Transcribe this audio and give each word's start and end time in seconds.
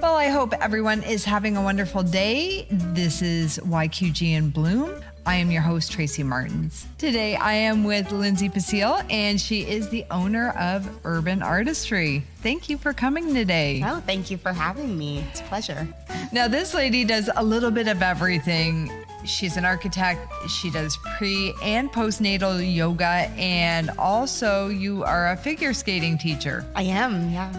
Well, 0.00 0.14
I 0.14 0.28
hope 0.28 0.52
everyone 0.60 1.02
is 1.02 1.24
having 1.24 1.56
a 1.56 1.62
wonderful 1.62 2.02
day. 2.02 2.66
This 2.70 3.22
is 3.22 3.58
YQG 3.64 4.32
in 4.32 4.50
Bloom. 4.50 5.02
I 5.28 5.34
am 5.34 5.50
your 5.50 5.60
host, 5.60 5.92
Tracy 5.92 6.22
Martins. 6.22 6.86
Today, 6.96 7.36
I 7.36 7.52
am 7.52 7.84
with 7.84 8.08
Linsey 8.08 8.50
Pecile, 8.50 9.02
and 9.10 9.38
she 9.38 9.60
is 9.60 9.90
the 9.90 10.06
owner 10.10 10.52
of 10.58 10.88
Urban 11.04 11.42
Artistry. 11.42 12.22
Thank 12.42 12.70
you 12.70 12.78
for 12.78 12.94
coming 12.94 13.34
today. 13.34 13.82
Oh, 13.84 14.02
thank 14.06 14.30
you 14.30 14.38
for 14.38 14.54
having 14.54 14.96
me. 14.96 15.18
It's 15.28 15.40
a 15.40 15.42
pleasure. 15.42 15.86
Now, 16.32 16.48
this 16.48 16.72
lady 16.72 17.04
does 17.04 17.28
a 17.36 17.44
little 17.44 17.70
bit 17.70 17.88
of 17.88 18.02
everything. 18.02 18.90
She's 19.26 19.58
an 19.58 19.66
architect. 19.66 20.32
She 20.48 20.70
does 20.70 20.96
pre 21.18 21.52
and 21.62 21.92
postnatal 21.92 22.74
yoga, 22.74 23.30
and 23.36 23.90
also 23.98 24.68
you 24.68 25.04
are 25.04 25.32
a 25.32 25.36
figure 25.36 25.74
skating 25.74 26.16
teacher. 26.16 26.64
I 26.74 26.84
am, 26.84 27.30
yeah. 27.30 27.52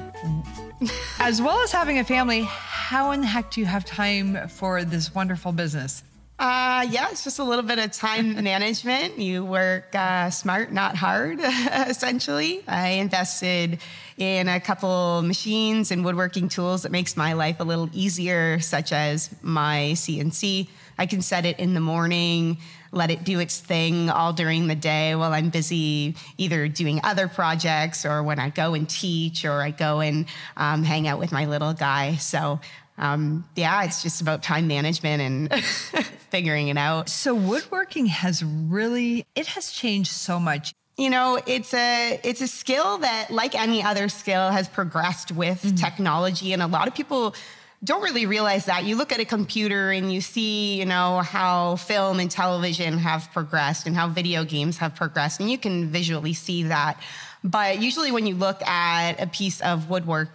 As 1.19 1.39
well 1.39 1.61
as 1.61 1.71
having 1.71 1.99
a 1.99 2.03
family, 2.03 2.41
how 2.45 3.11
in 3.11 3.21
the 3.21 3.27
heck 3.27 3.51
do 3.51 3.61
you 3.61 3.67
have 3.67 3.85
time 3.85 4.47
for 4.47 4.83
this 4.83 5.13
wonderful 5.13 5.51
business? 5.51 6.01
Uh, 6.39 6.87
yeah, 6.89 7.09
it's 7.11 7.25
just 7.25 7.39
a 7.39 7.43
little 7.43 7.65
bit 7.65 7.79
of 7.79 7.91
time 7.91 8.41
management. 8.43 9.19
You 9.19 9.43
work 9.43 9.93
uh, 9.93 10.29
smart, 10.29 10.71
not 10.71 10.95
hard, 10.95 11.39
essentially. 11.43 12.63
I 12.65 12.91
invested 12.91 13.79
in 14.17 14.47
a 14.47 14.61
couple 14.61 15.21
machines 15.21 15.91
and 15.91 16.05
woodworking 16.05 16.47
tools 16.47 16.83
that 16.83 16.93
makes 16.93 17.17
my 17.17 17.33
life 17.33 17.59
a 17.59 17.65
little 17.65 17.89
easier, 17.91 18.61
such 18.61 18.93
as 18.93 19.29
my 19.41 19.91
CNC. 19.95 20.69
I 20.97 21.05
can 21.07 21.21
set 21.21 21.45
it 21.45 21.59
in 21.59 21.73
the 21.73 21.81
morning, 21.81 22.57
let 22.93 23.11
it 23.11 23.25
do 23.25 23.39
its 23.39 23.59
thing 23.59 24.09
all 24.09 24.31
during 24.31 24.67
the 24.67 24.75
day 24.75 25.15
while 25.15 25.33
I'm 25.33 25.49
busy 25.49 26.15
either 26.37 26.69
doing 26.69 27.01
other 27.03 27.27
projects 27.27 28.05
or 28.05 28.23
when 28.23 28.39
I 28.39 28.49
go 28.49 28.75
and 28.75 28.89
teach 28.89 29.43
or 29.43 29.61
I 29.61 29.71
go 29.71 29.99
and 29.99 30.25
um, 30.55 30.83
hang 30.83 31.05
out 31.05 31.19
with 31.19 31.33
my 31.33 31.45
little 31.45 31.73
guy. 31.73 32.15
So 32.15 32.61
um, 32.97 33.45
yeah, 33.55 33.83
it's 33.83 34.03
just 34.03 34.21
about 34.21 34.43
time 34.43 34.67
management 34.67 35.21
and 35.21 35.63
figuring 36.31 36.67
it 36.67 36.77
out. 36.77 37.09
So 37.09 37.33
woodworking 37.33 38.07
has 38.07 38.43
really 38.43 39.25
it 39.35 39.47
has 39.47 39.71
changed 39.71 40.11
so 40.11 40.39
much. 40.39 40.73
You 40.97 41.09
know, 41.09 41.39
it's 41.45 41.73
a 41.73 42.19
it's 42.23 42.41
a 42.41 42.47
skill 42.47 42.97
that, 42.97 43.31
like 43.31 43.55
any 43.55 43.81
other 43.81 44.09
skill, 44.09 44.49
has 44.49 44.67
progressed 44.67 45.31
with 45.31 45.61
mm-hmm. 45.61 45.75
technology, 45.75 46.51
and 46.51 46.61
a 46.61 46.67
lot 46.67 46.89
of 46.89 46.93
people 46.93 47.35
don't 47.81 48.01
really 48.01 48.25
realize 48.25 48.65
that. 48.65 48.83
You 48.83 48.97
look 48.97 49.13
at 49.13 49.21
a 49.21 49.25
computer 49.25 49.91
and 49.91 50.11
you 50.11 50.19
see, 50.19 50.77
you 50.77 50.85
know, 50.85 51.19
how 51.19 51.77
film 51.77 52.19
and 52.19 52.29
television 52.29 52.97
have 52.97 53.31
progressed 53.31 53.87
and 53.87 53.95
how 53.95 54.09
video 54.09 54.43
games 54.43 54.77
have 54.79 54.95
progressed, 54.95 55.39
and 55.39 55.49
you 55.49 55.57
can 55.57 55.89
visually 55.89 56.33
see 56.33 56.63
that. 56.63 56.99
But 57.45 57.81
usually, 57.81 58.11
when 58.11 58.27
you 58.27 58.35
look 58.35 58.61
at 58.67 59.21
a 59.21 59.27
piece 59.27 59.61
of 59.61 59.89
woodwork, 59.89 60.31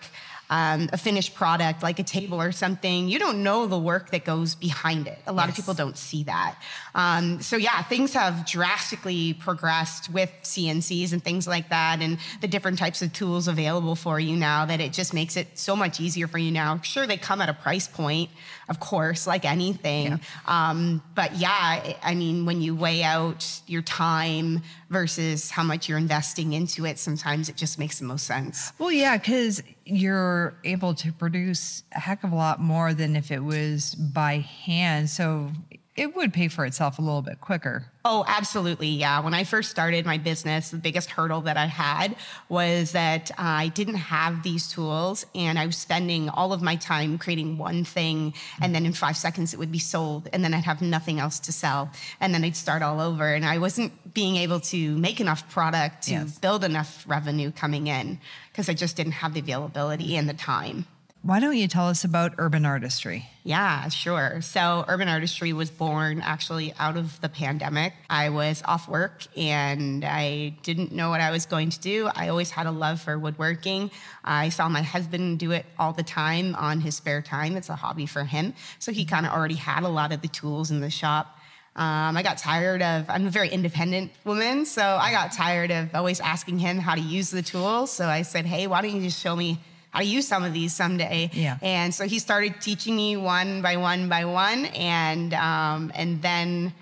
um, 0.55 0.89
a 0.93 0.97
finished 0.97 1.35
product 1.35 1.83
like 1.83 1.99
a 1.99 2.05
table 2.05 2.41
or 2.41 2.53
something, 2.53 3.09
you 3.09 3.19
don't 3.19 3.43
know 3.43 3.67
the 3.67 3.79
work 3.79 4.11
that 4.11 4.25
goes 4.25 4.55
behind 4.55 5.09
it. 5.09 5.19
A 5.27 5.33
lot 5.33 5.49
yes. 5.49 5.51
of 5.51 5.57
people 5.57 5.75
don't 5.75 5.99
see 5.99 6.23
that. 6.25 6.55
Um, 6.95 7.43
so, 7.43 7.57
yeah, 7.57 7.83
things 7.83 8.15
have 8.15 8.47
drastically 8.47 9.35
progressed 9.35 10.13
with 10.13 10.31
CNCs 10.45 11.13
and 11.13 11.25
things 11.25 11.49
like 11.49 11.71
that, 11.71 12.01
and 12.01 12.19
the 12.41 12.47
different 12.47 12.79
types 12.79 13.03
of 13.03 13.13
tools 13.13 13.49
available 13.49 13.97
for 13.97 14.21
you 14.21 14.37
now 14.37 14.65
that 14.65 14.81
it 14.81 14.93
just 14.93 15.13
makes 15.13 15.37
it 15.37 15.59
so 15.59 15.75
much 15.75 15.99
easier 15.99 16.29
for 16.29 16.39
you 16.39 16.53
now. 16.53 16.81
Sure, 16.83 17.05
they 17.05 17.17
come 17.17 17.41
at 17.41 17.49
a 17.49 17.55
price 17.55 17.89
point, 17.89 18.31
of 18.69 18.79
course, 18.79 19.27
like 19.27 19.45
anything. 19.45 20.07
Yeah. 20.07 20.19
Um, 20.47 21.03
but 21.17 21.35
yeah, 21.35 21.95
I 22.01 22.15
mean, 22.15 22.47
when 22.47 22.63
you 22.63 22.77
weigh 22.77 23.03
out 23.03 23.45
your 23.67 23.83
time 23.83 24.63
versus 24.89 25.51
how 25.51 25.65
much 25.65 25.89
you're 25.89 25.99
investing 25.99 26.53
into 26.53 26.87
it, 26.87 27.01
sometimes 27.01 27.49
it 27.49 27.57
just 27.57 27.77
makes 27.77 27.99
the 27.99 28.05
most 28.05 28.25
sense. 28.25 28.73
Well, 28.79 28.93
yeah, 28.93 29.17
because 29.17 29.61
you're 29.85 30.55
able 30.65 30.95
to 30.95 31.13
produce 31.13 31.83
a 31.95 32.01
heck 32.01 32.25
of 32.25 32.33
a 32.33 32.35
lot 32.35 32.61
more 32.61 32.95
than 32.95 33.17
if 33.17 33.31
it 33.31 33.41
was 33.41 33.95
by 33.95 34.39
hand. 34.39 35.11
So 35.11 35.51
it 35.97 36.17
would 36.17 36.33
pay 36.33 36.49
for 36.49 36.65
itself 36.65 36.99
a 36.99 37.03
little 37.03 37.23
bit 37.23 37.41
quicker. 37.41 37.87
Oh, 38.05 38.25
absolutely. 38.27 38.89
Yeah. 38.89 39.21
When 39.21 39.33
I 39.33 39.45
first 39.45 39.71
started 39.71 40.05
my 40.05 40.19
business, 40.19 40.71
the 40.71 40.77
biggest 40.77 41.11
hurdle 41.11 41.43
that 41.43 41.57
I 41.57 41.67
had 41.67 42.17
was 42.49 42.93
that 42.93 43.31
I 43.39 43.69
didn't 43.69 43.95
have 43.95 44.43
these 44.43 44.69
tools 44.69 45.25
and 45.35 45.57
I 45.57 45.67
was 45.67 45.77
spending 45.77 46.29
all 46.29 46.53
of 46.53 46.63
my 46.63 46.75
time 46.77 47.17
creating 47.17 47.59
one 47.59 47.85
thing. 47.85 48.35
And 48.61 48.75
then 48.75 48.85
in 48.87 48.93
five 48.93 49.17
seconds, 49.17 49.55
it 49.55 49.59
would 49.59 49.71
be 49.71 49.79
sold. 49.79 50.29
And 50.33 50.45
then 50.45 50.53
I'd 50.53 50.65
have 50.65 50.83
nothing 50.83 51.21
else 51.21 51.39
to 51.41 51.53
sell. 51.53 51.91
And 52.21 52.35
then 52.35 52.43
I'd 52.45 52.57
start 52.57 52.83
all 52.83 53.01
over. 53.01 53.33
And 53.33 53.45
I 53.45 53.59
wasn't 53.59 54.13
being 54.13 54.37
able 54.37 54.61
to 54.61 54.97
make 54.99 55.21
enough 55.21 55.49
product 55.49 56.03
to 56.05 56.13
yes. 56.13 56.39
build 56.39 56.65
enough 56.65 57.05
revenue 57.07 57.53
coming 57.53 57.87
in 57.87 58.19
because 58.51 58.69
I 58.69 58.75
just 58.75 58.97
didn't 58.97 59.13
have 59.13 59.33
the 59.33 59.41
availability 59.41 60.17
and 60.17 60.29
the 60.29 60.35
time. 60.35 60.87
Why 61.25 61.41
don't 61.41 61.57
you 61.57 61.69
tell 61.69 61.89
us 61.89 62.05
about 62.05 62.35
urban 62.37 62.67
artistry? 62.67 63.31
Yeah, 63.45 63.89
sure. 63.89 64.43
So, 64.43 64.85
urban 64.89 65.09
artistry 65.09 65.55
was 65.55 65.71
born 65.71 66.21
actually 66.21 66.75
out 66.79 66.99
of 66.99 67.19
the 67.23 67.31
pandemic. 67.31 67.95
I 68.11 68.29
was 68.29 68.63
off 68.67 68.87
work 68.91 69.23
and 69.35 70.05
I 70.05 70.55
didn't 70.63 70.93
know 70.93 71.09
what 71.09 71.23
I 71.23 71.31
was 71.31 71.47
going 71.47 71.71
to 71.71 71.81
do. 71.81 72.11
I 72.15 72.29
always 72.29 72.51
had 72.51 72.67
a 72.67 72.71
love 72.71 73.01
for 73.01 73.19
woodworking. 73.19 73.91
I 74.23 74.51
saw 74.51 74.69
my 74.69 74.83
husband 74.83 75.39
do 75.39 75.53
it 75.53 75.65
all 75.79 75.95
the 75.95 76.03
time 76.03 76.55
on 76.57 76.81
his 76.81 76.97
spare 76.97 77.23
time. 77.23 77.57
It's 77.57 77.71
a 77.71 77.75
hobby 77.75 78.05
for 78.05 78.25
him. 78.25 78.53
So, 78.79 78.93
he 78.93 79.07
kind 79.07 79.25
of 79.25 79.33
already 79.33 79.55
had 79.55 79.85
a 79.85 79.89
lot 79.89 80.13
of 80.13 80.21
the 80.21 80.29
tools 80.29 80.71
in 80.71 80.81
the 80.81 80.91
shop. 80.91 81.39
Um, 81.75 82.19
I 82.19 82.23
got 82.23 82.37
tired 82.37 82.83
of, 82.83 83.09
I'm 83.09 83.27
a 83.27 83.31
very 83.31 83.49
independent 83.49 84.13
woman, 84.27 84.67
so 84.67 84.83
I 84.83 85.11
got 85.11 85.33
tired 85.33 85.71
of 85.71 85.95
always 85.95 86.21
asking 86.21 86.59
him 86.59 86.77
how 86.79 86.95
to 86.95 87.01
use 87.01 87.31
the 87.31 87.43
tools. 87.43 87.91
So 87.91 88.07
I 88.07 88.23
said, 88.23 88.45
hey, 88.45 88.67
why 88.67 88.83
don't 88.83 88.95
you 88.95 89.01
just 89.01 89.21
show 89.21 89.35
me 89.35 89.59
I 89.95 90.03
use 90.03 90.27
some 90.27 90.43
of 90.45 90.53
these 90.53 90.75
someday. 90.75 91.31
Yeah. 91.33 91.57
And 91.63 91.95
so 91.95 92.07
he 92.07 92.19
started 92.19 92.61
teaching 92.61 92.97
me 92.97 93.17
one 93.17 93.63
by 93.63 93.77
one 93.77 94.09
by 94.09 94.25
one, 94.25 94.67
and 94.67 95.33
um, 95.35 95.93
and 95.95 96.21
then 96.21 96.75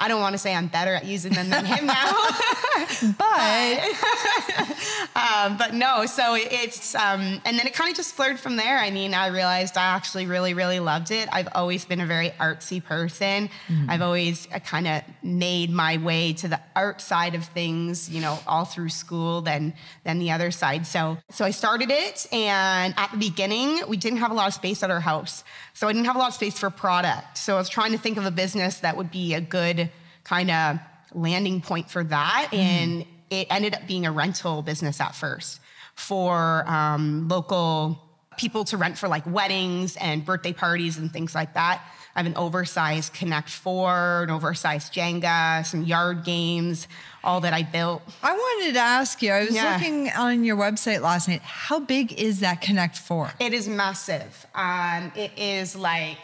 I 0.00 0.06
don't 0.06 0.20
want 0.20 0.34
to 0.34 0.38
say 0.38 0.54
I'm 0.54 0.68
better 0.68 0.94
at 0.94 1.06
using 1.06 1.32
them 1.32 1.50
than 1.50 1.64
him 1.64 1.86
now, 1.86 2.12
but 3.18 3.80
um, 5.16 5.56
but 5.56 5.74
no. 5.74 6.06
So 6.06 6.34
it's 6.34 6.94
um, 6.94 7.40
and 7.44 7.58
then 7.58 7.66
it 7.66 7.74
kind 7.74 7.90
of 7.90 7.96
just 7.96 8.14
flowed 8.14 8.38
from 8.38 8.56
there. 8.56 8.78
I 8.78 8.90
mean, 8.90 9.12
I 9.12 9.28
realized 9.28 9.76
I 9.76 9.82
actually 9.82 10.26
really 10.26 10.54
really 10.54 10.78
loved 10.78 11.10
it. 11.10 11.28
I've 11.32 11.48
always 11.52 11.84
been 11.84 12.00
a 12.00 12.06
very 12.06 12.30
artsy 12.30 12.82
person. 12.82 13.48
Mm-hmm. 13.68 13.90
I've 13.90 14.02
always 14.02 14.46
uh, 14.54 14.60
kind 14.60 14.86
of 14.86 15.02
made 15.22 15.70
my 15.70 15.96
way 15.96 16.32
to 16.34 16.48
the 16.48 16.60
art 16.76 17.00
side 17.00 17.34
of 17.34 17.44
things, 17.44 18.08
you 18.08 18.20
know, 18.20 18.38
all 18.46 18.64
through 18.64 18.90
school, 18.90 19.40
then 19.40 19.74
then 20.04 20.20
the 20.20 20.30
other 20.30 20.52
side. 20.52 20.86
So 20.86 21.18
so 21.30 21.44
I 21.44 21.50
started 21.50 21.90
it, 21.90 22.26
and 22.32 22.94
at 22.96 23.10
the 23.10 23.18
beginning 23.18 23.80
we 23.88 23.96
didn't 23.96 24.18
have 24.18 24.30
a 24.30 24.34
lot 24.34 24.46
of 24.46 24.54
space 24.54 24.84
at 24.84 24.90
our 24.90 25.00
house. 25.00 25.42
So 25.74 25.88
I 25.88 25.92
didn't 25.92 26.06
have 26.06 26.16
a 26.16 26.18
lot 26.18 26.28
of 26.28 26.34
space 26.34 26.58
for 26.58 26.70
product. 26.70 27.38
So 27.38 27.54
I 27.54 27.58
was 27.58 27.68
trying 27.68 27.92
to 27.92 27.98
think 27.98 28.16
of 28.16 28.26
a 28.26 28.30
business 28.30 28.78
that 28.78 28.96
would 28.96 29.10
be 29.10 29.34
a 29.34 29.40
good 29.40 29.87
kind 30.28 30.50
of 30.50 30.78
landing 31.14 31.60
point 31.60 31.90
for 31.90 32.04
that. 32.04 32.48
Mm. 32.52 32.58
And 32.58 33.06
it 33.30 33.46
ended 33.50 33.74
up 33.74 33.86
being 33.86 34.06
a 34.06 34.12
rental 34.12 34.62
business 34.62 35.00
at 35.00 35.14
first 35.14 35.60
for 35.94 36.64
um, 36.68 37.28
local 37.28 37.98
people 38.36 38.64
to 38.64 38.76
rent 38.76 38.96
for 38.96 39.08
like 39.08 39.26
weddings 39.26 39.96
and 39.96 40.24
birthday 40.24 40.52
parties 40.52 40.96
and 40.96 41.12
things 41.12 41.34
like 41.34 41.54
that. 41.54 41.82
I 42.14 42.20
have 42.20 42.26
an 42.26 42.36
oversized 42.36 43.12
Connect 43.14 43.48
Four, 43.48 44.24
an 44.24 44.30
oversized 44.30 44.92
Jenga, 44.94 45.64
some 45.66 45.82
yard 45.84 46.24
games, 46.24 46.88
all 47.22 47.40
that 47.40 47.52
I 47.52 47.62
built. 47.62 48.02
I 48.22 48.32
wanted 48.32 48.74
to 48.74 48.80
ask 48.80 49.22
you. 49.22 49.32
I 49.32 49.44
was 49.44 49.54
yeah. 49.54 49.76
looking 49.76 50.10
on 50.10 50.44
your 50.44 50.56
website 50.56 51.00
last 51.00 51.28
night. 51.28 51.42
How 51.42 51.80
big 51.80 52.12
is 52.12 52.40
that 52.40 52.60
Connect 52.60 52.96
Four? 52.96 53.30
It 53.40 53.52
is 53.52 53.68
massive. 53.68 54.46
Um, 54.54 55.12
it 55.16 55.32
is 55.36 55.76
like 55.76 56.18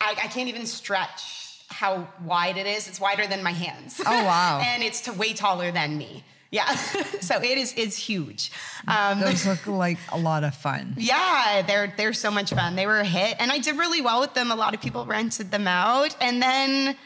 I, 0.00 0.12
I 0.12 0.28
can't 0.28 0.48
even 0.48 0.66
stretch 0.66 1.49
how 1.70 2.08
wide 2.24 2.56
it 2.56 2.66
is. 2.66 2.88
It's 2.88 3.00
wider 3.00 3.26
than 3.26 3.42
my 3.42 3.52
hands. 3.52 4.00
Oh 4.04 4.24
wow! 4.24 4.60
and 4.64 4.82
it's 4.82 5.02
to 5.02 5.12
way 5.12 5.32
taller 5.32 5.70
than 5.70 5.96
me. 5.96 6.24
Yeah, 6.50 6.74
so 7.20 7.40
it 7.40 7.58
is 7.58 7.74
it's 7.76 7.96
huge. 7.96 8.50
Um, 8.88 9.20
Those 9.20 9.46
look 9.46 9.66
like 9.66 9.98
a 10.10 10.18
lot 10.18 10.42
of 10.44 10.54
fun. 10.54 10.94
Yeah, 10.98 11.62
they're 11.62 11.94
they're 11.96 12.12
so 12.12 12.30
much 12.30 12.50
fun. 12.52 12.76
They 12.76 12.86
were 12.86 12.98
a 12.98 13.04
hit, 13.04 13.36
and 13.38 13.52
I 13.52 13.58
did 13.58 13.78
really 13.78 14.00
well 14.00 14.20
with 14.20 14.34
them. 14.34 14.50
A 14.50 14.56
lot 14.56 14.74
of 14.74 14.80
people 14.80 15.06
rented 15.06 15.50
them 15.50 15.68
out, 15.68 16.16
and 16.20 16.42
then 16.42 16.96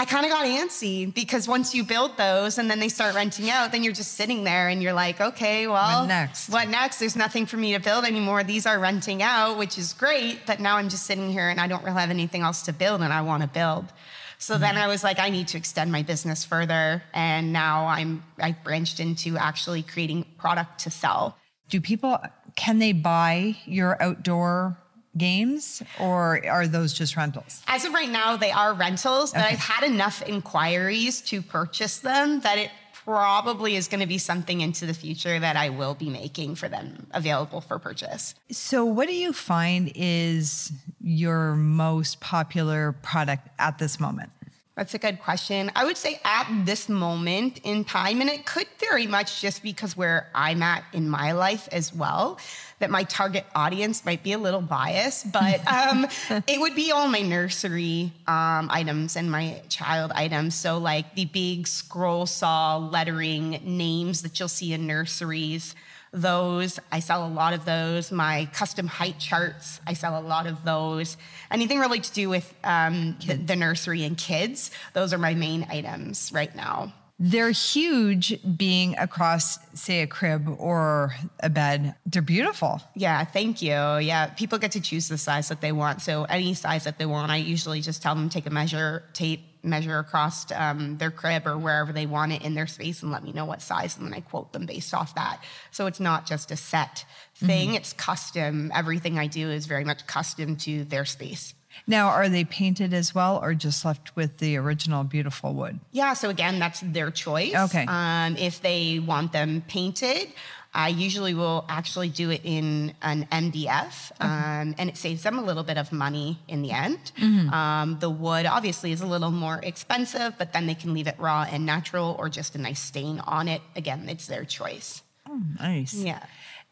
I 0.00 0.06
kind 0.06 0.24
of 0.24 0.32
got 0.32 0.46
antsy 0.46 1.12
because 1.12 1.46
once 1.46 1.74
you 1.74 1.84
build 1.84 2.16
those 2.16 2.56
and 2.56 2.70
then 2.70 2.80
they 2.80 2.88
start 2.88 3.14
renting 3.14 3.50
out, 3.50 3.70
then 3.70 3.84
you're 3.84 3.92
just 3.92 4.12
sitting 4.12 4.44
there 4.44 4.70
and 4.70 4.82
you're 4.82 4.94
like, 4.94 5.20
okay, 5.20 5.66
well, 5.66 6.00
what 6.00 6.08
next? 6.08 6.48
What 6.48 6.70
next? 6.70 7.00
There's 7.00 7.16
nothing 7.16 7.44
for 7.44 7.58
me 7.58 7.74
to 7.74 7.80
build 7.80 8.06
anymore. 8.06 8.42
These 8.42 8.64
are 8.64 8.78
renting 8.78 9.22
out, 9.22 9.58
which 9.58 9.76
is 9.76 9.92
great, 9.92 10.46
but 10.46 10.58
now 10.58 10.78
I'm 10.78 10.88
just 10.88 11.04
sitting 11.04 11.30
here 11.30 11.50
and 11.50 11.60
I 11.60 11.66
don't 11.66 11.84
really 11.84 12.00
have 12.00 12.08
anything 12.08 12.40
else 12.40 12.62
to 12.62 12.72
build 12.72 13.02
and 13.02 13.12
I 13.12 13.20
want 13.20 13.42
to 13.42 13.48
build. 13.50 13.92
So 14.38 14.54
mm-hmm. 14.54 14.62
then 14.62 14.78
I 14.78 14.86
was 14.86 15.04
like, 15.04 15.18
I 15.18 15.28
need 15.28 15.48
to 15.48 15.58
extend 15.58 15.92
my 15.92 16.02
business 16.02 16.46
further. 16.46 17.02
And 17.12 17.52
now 17.52 17.84
I'm 17.84 18.24
I 18.38 18.52
branched 18.52 19.00
into 19.00 19.36
actually 19.36 19.82
creating 19.82 20.24
product 20.38 20.78
to 20.84 20.90
sell. 20.90 21.36
Do 21.68 21.78
people 21.78 22.16
can 22.56 22.78
they 22.78 22.92
buy 22.92 23.58
your 23.66 24.02
outdoor 24.02 24.78
games 25.16 25.82
or 25.98 26.44
are 26.46 26.66
those 26.66 26.92
just 26.92 27.16
rentals? 27.16 27.62
As 27.66 27.84
of 27.84 27.92
right 27.92 28.08
now, 28.08 28.36
they 28.36 28.50
are 28.50 28.74
rentals, 28.74 29.32
but 29.32 29.40
okay. 29.40 29.54
I've 29.54 29.58
had 29.58 29.88
enough 29.88 30.22
inquiries 30.22 31.20
to 31.22 31.42
purchase 31.42 31.98
them 31.98 32.40
that 32.40 32.58
it 32.58 32.70
probably 33.04 33.76
is 33.76 33.88
going 33.88 34.00
to 34.00 34.06
be 34.06 34.18
something 34.18 34.60
into 34.60 34.86
the 34.86 34.94
future 34.94 35.38
that 35.38 35.56
I 35.56 35.70
will 35.70 35.94
be 35.94 36.10
making 36.10 36.54
for 36.54 36.68
them 36.68 37.06
available 37.12 37.60
for 37.60 37.78
purchase. 37.78 38.34
So, 38.50 38.84
what 38.84 39.08
do 39.08 39.14
you 39.14 39.32
find 39.32 39.90
is 39.94 40.72
your 41.00 41.56
most 41.56 42.20
popular 42.20 42.92
product 43.02 43.48
at 43.58 43.78
this 43.78 43.98
moment? 43.98 44.30
That's 44.76 44.94
a 44.94 44.98
good 44.98 45.20
question. 45.20 45.70
I 45.74 45.84
would 45.84 45.96
say 45.96 46.20
at 46.24 46.46
this 46.64 46.88
moment 46.88 47.60
in 47.64 47.84
time, 47.84 48.20
and 48.20 48.30
it 48.30 48.46
could 48.46 48.66
very 48.78 49.06
much 49.06 49.40
just 49.40 49.62
because 49.62 49.96
where 49.96 50.28
I'm 50.34 50.62
at 50.62 50.84
in 50.92 51.08
my 51.08 51.32
life 51.32 51.68
as 51.72 51.94
well, 51.94 52.38
that 52.78 52.88
my 52.88 53.02
target 53.04 53.44
audience 53.54 54.04
might 54.04 54.22
be 54.22 54.32
a 54.32 54.38
little 54.38 54.62
biased, 54.62 55.32
but 55.32 55.60
um, 55.72 56.06
it 56.46 56.60
would 56.60 56.74
be 56.74 56.92
all 56.92 57.08
my 57.08 57.20
nursery 57.20 58.12
um, 58.26 58.68
items 58.70 59.16
and 59.16 59.30
my 59.30 59.60
child 59.68 60.12
items. 60.14 60.54
So, 60.54 60.78
like 60.78 61.14
the 61.14 61.26
big 61.26 61.66
scroll 61.66 62.24
saw 62.24 62.78
lettering 62.78 63.60
names 63.64 64.22
that 64.22 64.38
you'll 64.38 64.48
see 64.48 64.72
in 64.72 64.86
nurseries 64.86 65.74
those. 66.12 66.80
I 66.90 67.00
sell 67.00 67.26
a 67.26 67.28
lot 67.28 67.52
of 67.52 67.64
those. 67.64 68.10
My 68.10 68.48
custom 68.52 68.86
height 68.86 69.18
charts, 69.18 69.80
I 69.86 69.94
sell 69.94 70.18
a 70.18 70.24
lot 70.26 70.46
of 70.46 70.64
those. 70.64 71.16
Anything 71.50 71.78
really 71.78 72.00
to 72.00 72.12
do 72.12 72.28
with 72.28 72.52
um, 72.64 73.16
the, 73.26 73.34
the 73.34 73.56
nursery 73.56 74.04
and 74.04 74.16
kids, 74.16 74.70
those 74.92 75.12
are 75.12 75.18
my 75.18 75.34
main 75.34 75.66
items 75.70 76.30
right 76.32 76.54
now. 76.54 76.92
They're 77.22 77.50
huge 77.50 78.38
being 78.56 78.96
across, 78.96 79.58
say, 79.74 80.00
a 80.00 80.06
crib 80.06 80.48
or 80.58 81.14
a 81.40 81.50
bed. 81.50 81.94
They're 82.06 82.22
beautiful. 82.22 82.80
Yeah, 82.94 83.22
thank 83.26 83.60
you. 83.60 83.72
Yeah, 83.72 84.28
people 84.28 84.56
get 84.56 84.72
to 84.72 84.80
choose 84.80 85.08
the 85.08 85.18
size 85.18 85.50
that 85.50 85.60
they 85.60 85.70
want. 85.70 86.00
So, 86.00 86.24
any 86.24 86.54
size 86.54 86.84
that 86.84 86.96
they 86.96 87.04
want, 87.04 87.30
I 87.30 87.36
usually 87.36 87.82
just 87.82 88.00
tell 88.00 88.14
them 88.14 88.30
take 88.30 88.46
a 88.46 88.50
measure, 88.50 89.04
tape, 89.12 89.42
measure 89.62 89.98
across 89.98 90.50
um, 90.52 90.96
their 90.96 91.10
crib 91.10 91.46
or 91.46 91.58
wherever 91.58 91.92
they 91.92 92.06
want 92.06 92.32
it 92.32 92.42
in 92.42 92.54
their 92.54 92.66
space 92.66 93.02
and 93.02 93.12
let 93.12 93.22
me 93.22 93.32
know 93.32 93.44
what 93.44 93.60
size 93.60 93.98
and 93.98 94.06
then 94.06 94.14
i 94.14 94.20
quote 94.20 94.52
them 94.54 94.64
based 94.64 94.94
off 94.94 95.14
that 95.14 95.42
so 95.70 95.86
it's 95.86 96.00
not 96.00 96.24
just 96.24 96.50
a 96.50 96.56
set 96.56 97.04
thing 97.34 97.68
mm-hmm. 97.68 97.76
it's 97.76 97.92
custom 97.92 98.72
everything 98.74 99.18
i 99.18 99.26
do 99.26 99.50
is 99.50 99.66
very 99.66 99.84
much 99.84 100.06
custom 100.06 100.56
to 100.56 100.84
their 100.84 101.04
space 101.04 101.52
now, 101.86 102.08
are 102.08 102.28
they 102.28 102.44
painted 102.44 102.92
as 102.94 103.14
well 103.14 103.38
or 103.42 103.54
just 103.54 103.84
left 103.84 104.16
with 104.16 104.38
the 104.38 104.56
original 104.56 105.04
beautiful 105.04 105.54
wood? 105.54 105.80
Yeah, 105.92 106.14
so 106.14 106.28
again, 106.28 106.58
that's 106.58 106.80
their 106.80 107.10
choice. 107.10 107.54
Okay. 107.54 107.84
Um, 107.86 108.36
if 108.36 108.60
they 108.60 108.98
want 108.98 109.32
them 109.32 109.62
painted, 109.66 110.28
I 110.72 110.88
usually 110.88 111.34
will 111.34 111.64
actually 111.68 112.10
do 112.10 112.30
it 112.30 112.42
in 112.44 112.94
an 113.02 113.26
MDF, 113.32 114.12
um, 114.20 114.76
and 114.78 114.88
it 114.88 114.96
saves 114.96 115.24
them 115.24 115.36
a 115.36 115.42
little 115.42 115.64
bit 115.64 115.78
of 115.78 115.90
money 115.90 116.38
in 116.46 116.62
the 116.62 116.70
end. 116.70 117.10
Mm-hmm. 117.18 117.52
Um, 117.52 117.98
the 117.98 118.08
wood 118.08 118.46
obviously 118.46 118.92
is 118.92 119.00
a 119.00 119.06
little 119.06 119.32
more 119.32 119.58
expensive, 119.62 120.34
but 120.38 120.52
then 120.52 120.66
they 120.66 120.76
can 120.76 120.94
leave 120.94 121.08
it 121.08 121.16
raw 121.18 121.44
and 121.50 121.66
natural 121.66 122.14
or 122.20 122.28
just 122.28 122.54
a 122.54 122.58
nice 122.58 122.78
stain 122.78 123.18
on 123.20 123.48
it. 123.48 123.62
Again, 123.74 124.08
it's 124.08 124.28
their 124.28 124.44
choice. 124.44 125.02
Oh, 125.28 125.42
nice. 125.58 125.94
Yeah. 125.94 126.22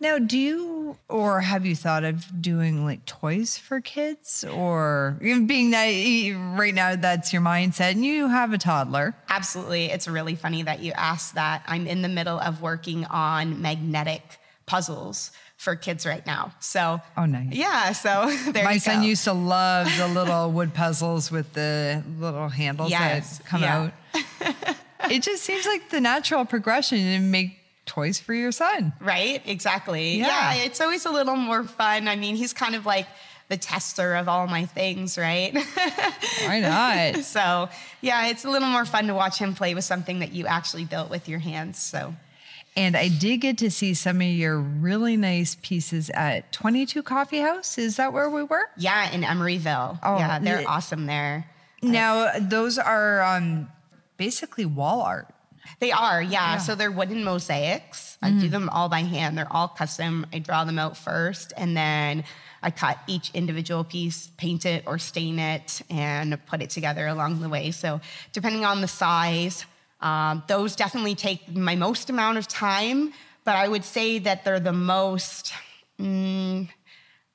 Now, 0.00 0.18
do 0.18 0.38
you 0.38 0.96
or 1.08 1.40
have 1.40 1.66
you 1.66 1.74
thought 1.74 2.04
of 2.04 2.40
doing 2.40 2.84
like 2.84 3.04
toys 3.04 3.58
for 3.58 3.80
kids 3.80 4.44
or 4.44 5.16
being 5.20 5.70
that 5.72 6.54
right 6.56 6.74
now 6.74 6.94
that's 6.94 7.32
your 7.32 7.42
mindset 7.42 7.92
and 7.92 8.04
you 8.04 8.28
have 8.28 8.52
a 8.52 8.58
toddler? 8.58 9.16
Absolutely. 9.28 9.86
It's 9.86 10.06
really 10.06 10.36
funny 10.36 10.62
that 10.62 10.80
you 10.80 10.92
asked 10.92 11.34
that. 11.34 11.64
I'm 11.66 11.88
in 11.88 12.02
the 12.02 12.08
middle 12.08 12.38
of 12.38 12.62
working 12.62 13.06
on 13.06 13.60
magnetic 13.60 14.22
puzzles 14.66 15.32
for 15.56 15.74
kids 15.74 16.06
right 16.06 16.24
now. 16.24 16.52
So, 16.60 17.00
oh, 17.16 17.26
nice. 17.26 17.52
Yeah. 17.52 17.90
So, 17.90 18.32
there 18.52 18.64
my 18.64 18.78
son 18.78 19.02
used 19.02 19.24
to 19.24 19.32
love 19.32 19.88
the 19.98 20.06
little 20.14 20.52
wood 20.52 20.72
puzzles 20.74 21.32
with 21.32 21.52
the 21.54 22.04
little 22.18 22.48
handles 22.48 22.90
yes. 22.90 23.38
that 23.38 23.46
come 23.46 23.62
yeah. 23.62 23.90
out. 24.14 24.76
it 25.10 25.22
just 25.22 25.42
seems 25.42 25.66
like 25.66 25.90
the 25.90 26.00
natural 26.00 26.44
progression 26.44 26.98
to 26.98 27.18
make 27.18 27.57
toys 27.88 28.20
for 28.20 28.34
your 28.34 28.52
son. 28.52 28.92
Right? 29.00 29.42
Exactly. 29.44 30.18
Yeah. 30.18 30.54
yeah. 30.54 30.64
It's 30.64 30.80
always 30.80 31.04
a 31.06 31.10
little 31.10 31.36
more 31.36 31.64
fun. 31.64 32.06
I 32.06 32.14
mean, 32.14 32.36
he's 32.36 32.52
kind 32.52 32.76
of 32.76 32.86
like 32.86 33.08
the 33.48 33.56
tester 33.56 34.14
of 34.14 34.28
all 34.28 34.46
my 34.46 34.66
things, 34.66 35.18
right? 35.18 35.54
Why 36.44 36.60
not? 36.60 37.24
so, 37.24 37.68
yeah, 38.00 38.28
it's 38.28 38.44
a 38.44 38.50
little 38.50 38.68
more 38.68 38.84
fun 38.84 39.06
to 39.06 39.14
watch 39.14 39.38
him 39.38 39.54
play 39.54 39.74
with 39.74 39.84
something 39.84 40.20
that 40.20 40.32
you 40.32 40.46
actually 40.46 40.84
built 40.84 41.10
with 41.10 41.28
your 41.28 41.38
hands. 41.38 41.78
So, 41.78 42.14
and 42.76 42.96
I 42.96 43.08
did 43.08 43.38
get 43.38 43.58
to 43.58 43.70
see 43.70 43.94
some 43.94 44.20
of 44.20 44.28
your 44.28 44.58
really 44.58 45.16
nice 45.16 45.56
pieces 45.62 46.10
at 46.10 46.52
22 46.52 47.02
Coffee 47.02 47.40
House. 47.40 47.78
Is 47.78 47.96
that 47.96 48.12
where 48.12 48.30
we 48.30 48.42
were? 48.42 48.66
Yeah, 48.76 49.10
in 49.10 49.22
Emeryville. 49.22 49.98
Oh, 50.02 50.18
yeah, 50.18 50.38
they're 50.38 50.58
the, 50.58 50.66
awesome 50.66 51.06
there. 51.06 51.48
Now, 51.82 52.38
those 52.38 52.78
are 52.78 53.22
um, 53.22 53.68
basically 54.16 54.66
wall 54.66 55.00
art. 55.00 55.26
They 55.80 55.92
are, 55.92 56.22
yeah. 56.22 56.30
yeah. 56.30 56.58
So 56.58 56.74
they're 56.74 56.90
wooden 56.90 57.24
mosaics. 57.24 58.16
Mm-hmm. 58.22 58.24
I 58.24 58.30
do 58.30 58.36
mm-hmm. 58.36 58.50
them 58.50 58.68
all 58.70 58.88
by 58.88 59.00
hand. 59.00 59.36
They're 59.36 59.52
all 59.52 59.68
custom. 59.68 60.26
I 60.32 60.38
draw 60.38 60.64
them 60.64 60.78
out 60.78 60.96
first 60.96 61.52
and 61.56 61.76
then 61.76 62.24
I 62.62 62.70
cut 62.70 62.98
each 63.06 63.30
individual 63.34 63.84
piece, 63.84 64.30
paint 64.36 64.66
it 64.66 64.84
or 64.86 64.98
stain 64.98 65.38
it, 65.38 65.82
and 65.90 66.38
put 66.46 66.62
it 66.62 66.70
together 66.70 67.06
along 67.06 67.40
the 67.40 67.48
way. 67.48 67.70
So, 67.70 68.00
depending 68.32 68.64
on 68.64 68.80
the 68.80 68.88
size, 68.88 69.64
um, 70.00 70.42
those 70.48 70.76
definitely 70.76 71.14
take 71.14 71.54
my 71.54 71.76
most 71.76 72.10
amount 72.10 72.38
of 72.38 72.48
time, 72.48 73.12
but 73.44 73.56
I 73.56 73.68
would 73.68 73.84
say 73.84 74.18
that 74.20 74.44
they're 74.44 74.60
the 74.60 74.72
most. 74.72 75.52
Mm, 76.00 76.68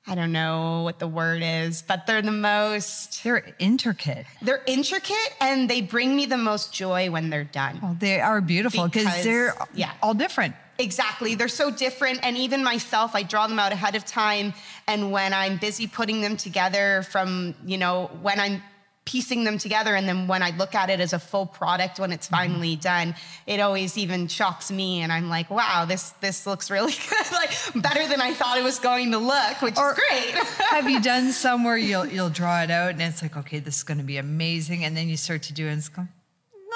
I 0.06 0.14
don't 0.14 0.32
know 0.32 0.82
what 0.82 0.98
the 0.98 1.08
word 1.08 1.42
is, 1.42 1.80
but 1.80 2.06
they're 2.06 2.20
the 2.20 2.30
most. 2.30 3.24
They're 3.24 3.54
intricate. 3.58 4.26
They're 4.42 4.62
intricate 4.66 5.16
and 5.40 5.68
they 5.68 5.80
bring 5.80 6.14
me 6.14 6.26
the 6.26 6.36
most 6.36 6.74
joy 6.74 7.10
when 7.10 7.30
they're 7.30 7.44
done. 7.44 7.78
Well, 7.82 7.96
they 7.98 8.20
are 8.20 8.42
beautiful 8.42 8.84
because 8.86 9.24
they're 9.24 9.54
yeah. 9.72 9.92
all 10.02 10.12
different. 10.12 10.54
Exactly. 10.78 11.34
They're 11.36 11.48
so 11.48 11.70
different. 11.70 12.20
And 12.22 12.36
even 12.36 12.62
myself, 12.62 13.14
I 13.14 13.22
draw 13.22 13.46
them 13.46 13.58
out 13.58 13.72
ahead 13.72 13.94
of 13.94 14.04
time. 14.04 14.52
And 14.86 15.10
when 15.10 15.32
I'm 15.32 15.56
busy 15.56 15.86
putting 15.86 16.20
them 16.20 16.36
together 16.36 17.06
from, 17.10 17.54
you 17.64 17.78
know, 17.78 18.10
when 18.20 18.40
I'm 18.40 18.62
piecing 19.04 19.44
them 19.44 19.58
together 19.58 19.94
and 19.94 20.08
then 20.08 20.26
when 20.26 20.42
i 20.42 20.50
look 20.56 20.74
at 20.74 20.88
it 20.88 20.98
as 20.98 21.12
a 21.12 21.18
full 21.18 21.46
product 21.46 21.98
when 21.98 22.10
it's 22.10 22.26
mm-hmm. 22.26 22.36
finally 22.36 22.76
done 22.76 23.14
it 23.46 23.60
always 23.60 23.98
even 23.98 24.26
shocks 24.26 24.70
me 24.70 25.00
and 25.00 25.12
i'm 25.12 25.28
like 25.28 25.50
wow 25.50 25.84
this 25.84 26.10
this 26.20 26.46
looks 26.46 26.70
really 26.70 26.92
good 27.10 27.32
like 27.32 27.50
better 27.76 28.06
than 28.08 28.20
i 28.20 28.32
thought 28.32 28.56
it 28.56 28.64
was 28.64 28.78
going 28.78 29.10
to 29.10 29.18
look 29.18 29.60
which 29.60 29.76
or 29.76 29.92
is 29.92 29.98
great 29.98 30.34
have 30.70 30.88
you 30.88 31.00
done 31.00 31.32
somewhere 31.32 31.76
you'll 31.76 32.06
you'll 32.06 32.30
draw 32.30 32.62
it 32.62 32.70
out 32.70 32.90
and 32.90 33.02
it's 33.02 33.22
like 33.22 33.36
okay 33.36 33.58
this 33.58 33.76
is 33.76 33.82
going 33.82 33.98
to 33.98 34.04
be 34.04 34.16
amazing 34.16 34.84
and 34.84 34.96
then 34.96 35.08
you 35.08 35.16
start 35.16 35.42
to 35.42 35.52
do 35.52 35.66
it 35.66 35.70
and 35.70 35.78
it's 35.78 35.88
going 35.88 36.08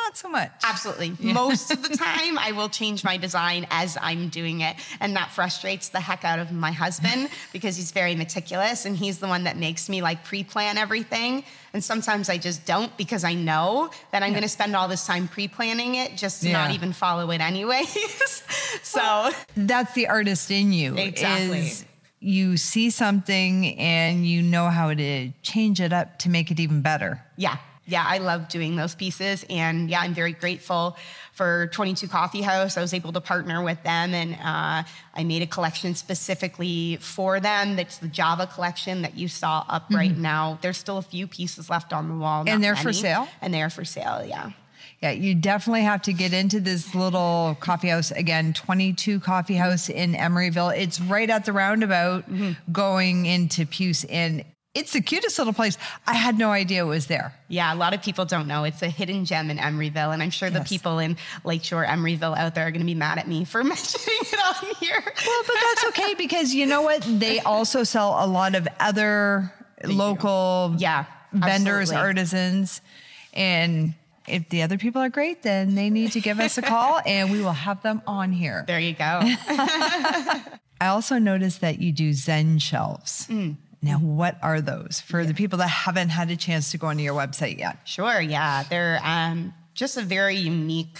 not 0.08 0.16
so 0.16 0.28
much. 0.28 0.50
Absolutely. 0.64 1.12
Yeah. 1.28 1.32
Most 1.32 1.70
of 1.72 1.82
the 1.82 1.96
time, 1.96 2.38
I 2.38 2.52
will 2.52 2.68
change 2.68 3.02
my 3.02 3.16
design 3.16 3.66
as 3.70 3.98
I'm 4.00 4.28
doing 4.28 4.60
it. 4.60 4.76
And 5.00 5.16
that 5.16 5.30
frustrates 5.32 5.88
the 5.88 6.00
heck 6.00 6.24
out 6.24 6.38
of 6.38 6.52
my 6.52 6.70
husband 6.70 7.28
because 7.52 7.76
he's 7.76 7.90
very 7.90 8.14
meticulous 8.14 8.86
and 8.86 8.96
he's 8.96 9.18
the 9.18 9.26
one 9.26 9.44
that 9.44 9.56
makes 9.56 9.88
me 9.88 10.00
like 10.00 10.24
pre 10.24 10.44
plan 10.44 10.78
everything. 10.78 11.44
And 11.72 11.82
sometimes 11.82 12.28
I 12.28 12.38
just 12.38 12.64
don't 12.64 12.96
because 12.96 13.24
I 13.24 13.34
know 13.34 13.90
that 14.12 14.22
I'm 14.22 14.28
yeah. 14.28 14.34
going 14.34 14.42
to 14.42 14.48
spend 14.48 14.76
all 14.76 14.88
this 14.88 15.06
time 15.06 15.28
pre 15.28 15.48
planning 15.48 15.96
it 15.96 16.16
just 16.16 16.42
to 16.42 16.48
yeah. 16.48 16.62
not 16.62 16.70
even 16.70 16.92
follow 16.92 17.30
it 17.30 17.40
anyways. 17.40 17.88
so 18.82 19.00
well, 19.00 19.32
that's 19.56 19.92
the 19.94 20.06
artist 20.06 20.50
in 20.50 20.72
you. 20.72 20.96
Exactly. 20.96 21.58
Is 21.66 21.84
you 22.20 22.56
see 22.56 22.90
something 22.90 23.78
and 23.78 24.26
you 24.26 24.42
know 24.42 24.68
how 24.70 24.94
to 24.94 25.30
change 25.42 25.80
it 25.80 25.92
up 25.92 26.18
to 26.20 26.30
make 26.30 26.50
it 26.50 26.60
even 26.60 26.80
better. 26.80 27.22
Yeah, 27.36 27.58
yeah, 27.88 28.04
I 28.06 28.18
love 28.18 28.48
doing 28.48 28.76
those 28.76 28.94
pieces. 28.94 29.44
And 29.48 29.88
yeah, 29.88 30.00
I'm 30.00 30.12
very 30.12 30.32
grateful 30.32 30.96
for 31.32 31.68
22 31.68 32.06
Coffee 32.06 32.42
House. 32.42 32.76
I 32.76 32.82
was 32.82 32.92
able 32.92 33.12
to 33.12 33.20
partner 33.20 33.62
with 33.62 33.82
them 33.82 34.12
and 34.12 34.34
uh, 34.34 34.82
I 35.14 35.24
made 35.24 35.40
a 35.40 35.46
collection 35.46 35.94
specifically 35.94 36.98
for 37.00 37.40
them. 37.40 37.76
That's 37.76 37.96
the 37.96 38.08
Java 38.08 38.46
collection 38.46 39.02
that 39.02 39.16
you 39.16 39.26
saw 39.26 39.64
up 39.68 39.84
mm-hmm. 39.84 39.96
right 39.96 40.16
now. 40.16 40.58
There's 40.60 40.76
still 40.76 40.98
a 40.98 41.02
few 41.02 41.26
pieces 41.26 41.70
left 41.70 41.94
on 41.94 42.08
the 42.08 42.14
wall. 42.14 42.44
And 42.46 42.62
they're 42.62 42.74
many, 42.74 42.84
for 42.84 42.92
sale? 42.92 43.26
And 43.40 43.54
they're 43.54 43.70
for 43.70 43.86
sale, 43.86 44.22
yeah. 44.24 44.50
Yeah, 45.00 45.12
you 45.12 45.34
definitely 45.34 45.82
have 45.82 46.02
to 46.02 46.12
get 46.12 46.34
into 46.34 46.60
this 46.60 46.94
little 46.94 47.56
coffee 47.60 47.88
house 47.88 48.10
again, 48.10 48.52
22 48.52 49.20
Coffee 49.20 49.54
House 49.54 49.88
in 49.88 50.12
Emeryville. 50.14 50.76
It's 50.76 51.00
right 51.00 51.30
at 51.30 51.44
the 51.44 51.52
roundabout 51.52 52.28
mm-hmm. 52.28 52.52
going 52.72 53.24
into 53.26 53.64
Puce. 53.64 54.02
And 54.04 54.44
it's 54.78 54.92
the 54.92 55.00
cutest 55.00 55.38
little 55.38 55.52
place. 55.52 55.76
I 56.06 56.14
had 56.14 56.38
no 56.38 56.50
idea 56.52 56.84
it 56.84 56.88
was 56.88 57.08
there. 57.08 57.34
Yeah, 57.48 57.74
a 57.74 57.76
lot 57.76 57.94
of 57.94 58.02
people 58.02 58.24
don't 58.24 58.46
know. 58.46 58.62
It's 58.62 58.80
a 58.80 58.88
hidden 58.88 59.24
gem 59.24 59.50
in 59.50 59.58
Emeryville. 59.58 60.12
And 60.14 60.22
I'm 60.22 60.30
sure 60.30 60.48
yes. 60.48 60.58
the 60.58 60.64
people 60.64 61.00
in 61.00 61.16
Lakeshore, 61.44 61.84
Emeryville 61.84 62.36
out 62.36 62.54
there 62.54 62.66
are 62.66 62.70
going 62.70 62.80
to 62.80 62.86
be 62.86 62.94
mad 62.94 63.18
at 63.18 63.26
me 63.26 63.44
for 63.44 63.64
mentioning 63.64 64.18
it 64.20 64.38
on 64.38 64.74
here. 64.76 65.02
Well, 65.04 65.42
but 65.46 65.56
that's 65.62 65.84
okay 65.88 66.14
because 66.18 66.54
you 66.54 66.66
know 66.66 66.82
what? 66.82 67.04
They 67.06 67.40
also 67.40 67.82
sell 67.82 68.24
a 68.24 68.26
lot 68.26 68.54
of 68.54 68.68
other 68.78 69.52
local 69.84 70.74
yeah, 70.78 71.06
vendors, 71.32 71.90
absolutely. 71.90 71.96
artisans. 71.96 72.80
And 73.34 73.94
if 74.28 74.48
the 74.48 74.62
other 74.62 74.78
people 74.78 75.02
are 75.02 75.08
great, 75.08 75.42
then 75.42 75.74
they 75.74 75.90
need 75.90 76.12
to 76.12 76.20
give 76.20 76.38
us 76.38 76.56
a 76.56 76.62
call 76.62 77.00
and 77.06 77.32
we 77.32 77.40
will 77.40 77.52
have 77.52 77.82
them 77.82 78.00
on 78.06 78.30
here. 78.32 78.64
There 78.66 78.80
you 78.80 78.92
go. 78.94 79.20
I 80.80 80.86
also 80.86 81.18
noticed 81.18 81.60
that 81.62 81.80
you 81.80 81.90
do 81.90 82.12
Zen 82.12 82.60
shelves. 82.60 83.26
Mm. 83.26 83.56
Now, 83.80 83.98
what 83.98 84.38
are 84.42 84.60
those 84.60 85.00
for 85.06 85.20
yeah. 85.20 85.28
the 85.28 85.34
people 85.34 85.58
that 85.58 85.68
haven't 85.68 86.08
had 86.08 86.30
a 86.30 86.36
chance 86.36 86.72
to 86.72 86.78
go 86.78 86.88
onto 86.88 87.02
your 87.02 87.14
website 87.14 87.58
yet? 87.58 87.78
Sure, 87.84 88.20
yeah. 88.20 88.64
They're 88.64 89.00
um, 89.04 89.54
just 89.74 89.96
a 89.96 90.02
very 90.02 90.36
unique 90.36 90.98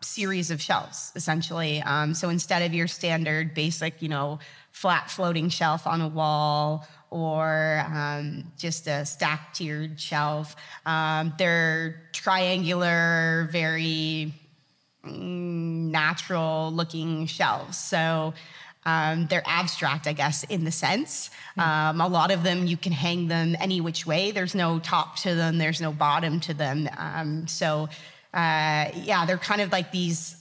series 0.00 0.50
of 0.50 0.60
shelves 0.60 1.12
essentially. 1.14 1.82
Um, 1.82 2.14
so 2.14 2.28
instead 2.28 2.62
of 2.62 2.72
your 2.72 2.86
standard 2.86 3.54
basic, 3.54 4.00
you 4.00 4.08
know, 4.08 4.38
flat 4.72 5.10
floating 5.10 5.48
shelf 5.48 5.86
on 5.86 6.00
a 6.00 6.08
wall 6.08 6.86
or 7.10 7.84
um, 7.92 8.44
just 8.56 8.86
a 8.86 9.04
stacked 9.04 9.56
tiered 9.56 10.00
shelf, 10.00 10.56
um, 10.86 11.34
they're 11.38 12.00
triangular, 12.12 13.48
very 13.50 14.32
mm, 15.04 15.90
natural 15.90 16.70
looking 16.72 17.26
shelves. 17.26 17.76
So 17.76 18.32
um, 18.86 19.26
they're 19.28 19.42
abstract, 19.46 20.06
I 20.06 20.12
guess, 20.14 20.44
in 20.44 20.64
the 20.64 20.70
sense. 20.72 21.30
Um, 21.58 22.00
a 22.00 22.08
lot 22.08 22.30
of 22.30 22.42
them, 22.42 22.66
you 22.66 22.76
can 22.76 22.92
hang 22.92 23.28
them 23.28 23.56
any 23.60 23.80
which 23.80 24.06
way. 24.06 24.30
There's 24.30 24.54
no 24.54 24.78
top 24.78 25.16
to 25.18 25.34
them, 25.34 25.58
there's 25.58 25.80
no 25.80 25.92
bottom 25.92 26.40
to 26.40 26.54
them. 26.54 26.88
Um, 26.96 27.46
so, 27.46 27.88
uh, 28.32 28.90
yeah, 28.94 29.24
they're 29.26 29.36
kind 29.38 29.60
of 29.60 29.70
like 29.72 29.92
these 29.92 30.36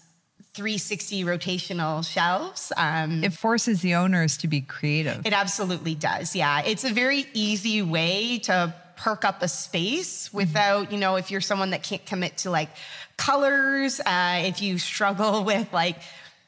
360 0.54 1.24
rotational 1.26 2.06
shelves. 2.06 2.72
Um, 2.76 3.24
It 3.24 3.34
forces 3.34 3.82
the 3.82 3.96
owners 3.96 4.38
to 4.38 4.48
be 4.48 4.62
creative. 4.62 5.26
it 5.26 5.34
absolutely 5.34 5.96
does. 5.96 6.36
Yeah. 6.36 6.62
It's 6.66 6.84
a 6.84 6.90
very 6.94 7.26
easy 7.34 7.82
way 7.82 8.40
to 8.40 8.74
perk 8.98 9.24
up 9.24 9.42
a 9.42 9.48
space 9.48 10.34
without, 10.34 10.92
you 10.92 10.98
know, 10.98 11.16
if 11.16 11.32
you're 11.32 11.40
someone 11.42 11.70
that 11.70 11.84
can't 11.84 12.06
commit 12.06 12.38
to 12.40 12.50
like 12.50 12.70
colors, 13.18 14.00
uh, 14.02 14.42
if 14.46 14.62
you 14.62 14.78
struggle 14.78 15.44
with 15.52 15.72
like, 15.72 15.98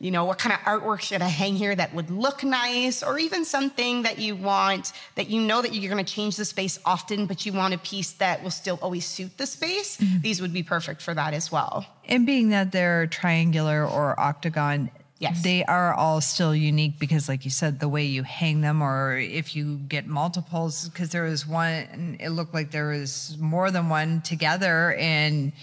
you 0.01 0.09
know, 0.09 0.25
what 0.25 0.39
kind 0.39 0.51
of 0.51 0.59
artwork 0.61 1.01
should 1.01 1.21
I 1.21 1.27
hang 1.27 1.55
here 1.55 1.75
that 1.75 1.93
would 1.93 2.09
look 2.09 2.43
nice, 2.43 3.03
or 3.03 3.19
even 3.19 3.45
something 3.45 4.01
that 4.01 4.17
you 4.17 4.35
want 4.35 4.93
that 5.13 5.29
you 5.29 5.39
know 5.39 5.61
that 5.61 5.75
you're 5.75 5.93
going 5.93 6.03
to 6.03 6.13
change 6.13 6.37
the 6.37 6.45
space 6.45 6.79
often, 6.85 7.27
but 7.27 7.45
you 7.45 7.53
want 7.53 7.75
a 7.75 7.77
piece 7.77 8.13
that 8.13 8.41
will 8.41 8.49
still 8.49 8.79
always 8.81 9.05
suit 9.05 9.37
the 9.37 9.45
space. 9.45 9.97
Mm-hmm. 9.97 10.21
These 10.21 10.41
would 10.41 10.53
be 10.53 10.63
perfect 10.63 11.03
for 11.03 11.13
that 11.13 11.35
as 11.35 11.51
well. 11.51 11.85
And 12.05 12.25
being 12.25 12.49
that 12.49 12.71
they're 12.71 13.05
triangular 13.07 13.85
or 13.85 14.19
octagon, 14.19 14.89
Yes. 15.19 15.43
they 15.43 15.63
are 15.65 15.93
all 15.93 16.19
still 16.19 16.55
unique 16.55 16.97
because, 16.97 17.29
like 17.29 17.45
you 17.45 17.51
said, 17.51 17.79
the 17.79 17.87
way 17.87 18.03
you 18.05 18.23
hang 18.23 18.61
them, 18.61 18.81
or 18.81 19.15
if 19.17 19.55
you 19.55 19.77
get 19.77 20.07
multiples, 20.07 20.89
because 20.89 21.11
there 21.11 21.25
was 21.25 21.45
one, 21.45 22.17
it 22.19 22.29
looked 22.29 22.55
like 22.55 22.71
there 22.71 22.87
was 22.87 23.37
more 23.39 23.69
than 23.69 23.87
one 23.87 24.21
together, 24.21 24.95
and 24.95 25.53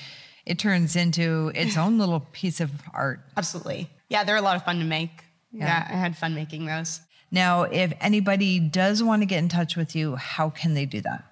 it 0.46 0.60
turns 0.60 0.94
into 0.94 1.50
its 1.56 1.76
own 1.82 1.98
little 1.98 2.20
piece 2.30 2.60
of 2.60 2.70
art. 2.94 3.18
Absolutely. 3.36 3.90
Yeah, 4.08 4.24
they're 4.24 4.36
a 4.36 4.42
lot 4.42 4.56
of 4.56 4.64
fun 4.64 4.78
to 4.78 4.84
make. 4.84 5.10
Yeah, 5.52 5.86
I 5.88 5.94
had 5.94 6.16
fun 6.16 6.34
making 6.34 6.66
those. 6.66 7.00
Now, 7.30 7.62
if 7.62 7.92
anybody 8.00 8.58
does 8.58 9.02
want 9.02 9.22
to 9.22 9.26
get 9.26 9.38
in 9.38 9.48
touch 9.48 9.76
with 9.76 9.94
you, 9.94 10.16
how 10.16 10.50
can 10.50 10.74
they 10.74 10.86
do 10.86 11.00
that? 11.02 11.24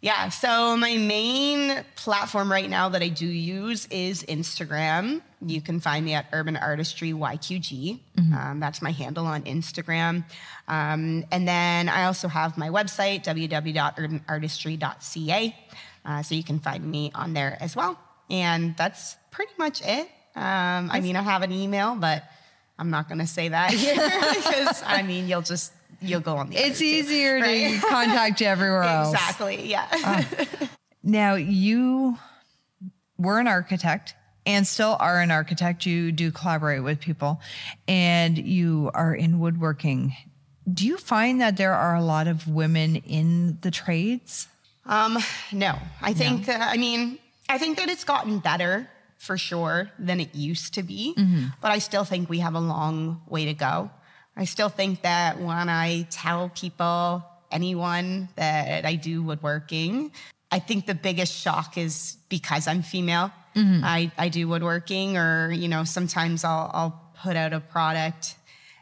Yeah, 0.00 0.28
so 0.28 0.76
my 0.76 0.98
main 0.98 1.82
platform 1.96 2.52
right 2.52 2.68
now 2.68 2.90
that 2.90 3.00
I 3.00 3.08
do 3.08 3.26
use 3.26 3.86
is 3.86 4.22
Instagram. 4.24 5.22
You 5.40 5.62
can 5.62 5.80
find 5.80 6.04
me 6.04 6.12
at 6.12 6.26
Urban 6.30 6.58
Artistry 6.58 7.12
YQG. 7.12 8.00
Um, 8.36 8.60
that's 8.60 8.82
my 8.82 8.90
handle 8.90 9.24
on 9.24 9.44
Instagram. 9.44 10.24
Um, 10.68 11.24
and 11.32 11.48
then 11.48 11.88
I 11.88 12.04
also 12.04 12.28
have 12.28 12.58
my 12.58 12.68
website, 12.68 13.24
www.urbanartistry.ca. 13.24 15.56
Uh, 16.04 16.22
so 16.22 16.34
you 16.34 16.44
can 16.44 16.58
find 16.58 16.84
me 16.84 17.10
on 17.14 17.32
there 17.32 17.56
as 17.60 17.74
well. 17.74 17.98
And 18.28 18.76
that's 18.76 19.16
pretty 19.30 19.52
much 19.56 19.80
it. 19.82 20.06
Um, 20.36 20.90
I 20.90 21.00
mean, 21.00 21.16
I 21.16 21.22
have 21.22 21.42
an 21.42 21.52
email, 21.52 21.94
but 21.94 22.24
I'm 22.78 22.90
not 22.90 23.08
going 23.08 23.20
to 23.20 23.26
say 23.26 23.48
that 23.48 23.70
here 23.72 23.94
because 23.94 24.82
I 24.84 25.02
mean, 25.02 25.28
you'll 25.28 25.42
just 25.42 25.72
you'll 26.00 26.20
go 26.20 26.36
on 26.36 26.50
the. 26.50 26.56
It's 26.56 26.82
easier 26.82 27.36
right? 27.36 27.80
to 27.80 27.86
contact 27.88 28.40
you 28.40 28.46
everywhere 28.46 28.82
else. 28.82 29.14
Exactly. 29.14 29.68
Yeah. 29.68 30.24
Now, 31.06 31.34
you 31.34 32.16
were 33.18 33.38
an 33.38 33.46
architect 33.46 34.14
and 34.46 34.66
still 34.66 34.96
are 34.98 35.20
an 35.20 35.30
architect. 35.30 35.84
You 35.84 36.10
do 36.10 36.32
collaborate 36.32 36.82
with 36.82 36.98
people 36.98 37.42
and 37.86 38.38
you 38.38 38.90
are 38.94 39.14
in 39.14 39.38
woodworking. 39.38 40.16
Do 40.72 40.86
you 40.86 40.96
find 40.96 41.42
that 41.42 41.58
there 41.58 41.74
are 41.74 41.94
a 41.94 42.02
lot 42.02 42.26
of 42.26 42.48
women 42.48 42.96
in 42.96 43.58
the 43.60 43.70
trades? 43.70 44.48
Um, 44.86 45.18
no, 45.52 45.78
I 46.00 46.14
think, 46.14 46.48
uh, 46.48 46.56
I 46.58 46.78
mean, 46.78 47.18
I 47.50 47.58
think 47.58 47.76
that 47.76 47.90
it's 47.90 48.04
gotten 48.04 48.38
better 48.38 48.88
for 49.24 49.38
sure 49.38 49.90
than 49.98 50.20
it 50.20 50.34
used 50.34 50.74
to 50.74 50.82
be, 50.82 51.14
mm-hmm. 51.16 51.46
but 51.60 51.70
I 51.70 51.78
still 51.78 52.04
think 52.04 52.28
we 52.28 52.40
have 52.40 52.54
a 52.54 52.60
long 52.60 53.22
way 53.26 53.46
to 53.46 53.54
go. 53.54 53.90
I 54.36 54.44
still 54.44 54.68
think 54.68 55.02
that 55.02 55.40
when 55.40 55.68
I 55.68 56.06
tell 56.10 56.50
people, 56.50 57.24
anyone, 57.50 58.28
that 58.36 58.84
I 58.84 58.96
do 58.96 59.22
woodworking, 59.22 60.12
I 60.50 60.58
think 60.58 60.86
the 60.86 60.94
biggest 60.94 61.32
shock 61.32 61.78
is 61.78 62.16
because 62.28 62.68
I'm 62.68 62.82
female. 62.82 63.30
Mm-hmm. 63.56 63.84
I, 63.84 64.12
I 64.18 64.28
do 64.28 64.46
woodworking, 64.48 65.16
or, 65.16 65.52
you 65.52 65.68
know, 65.68 65.84
sometimes 65.84 66.44
I'll, 66.44 66.70
I'll 66.74 67.12
put 67.22 67.36
out 67.36 67.52
a 67.52 67.60
product 67.60 68.34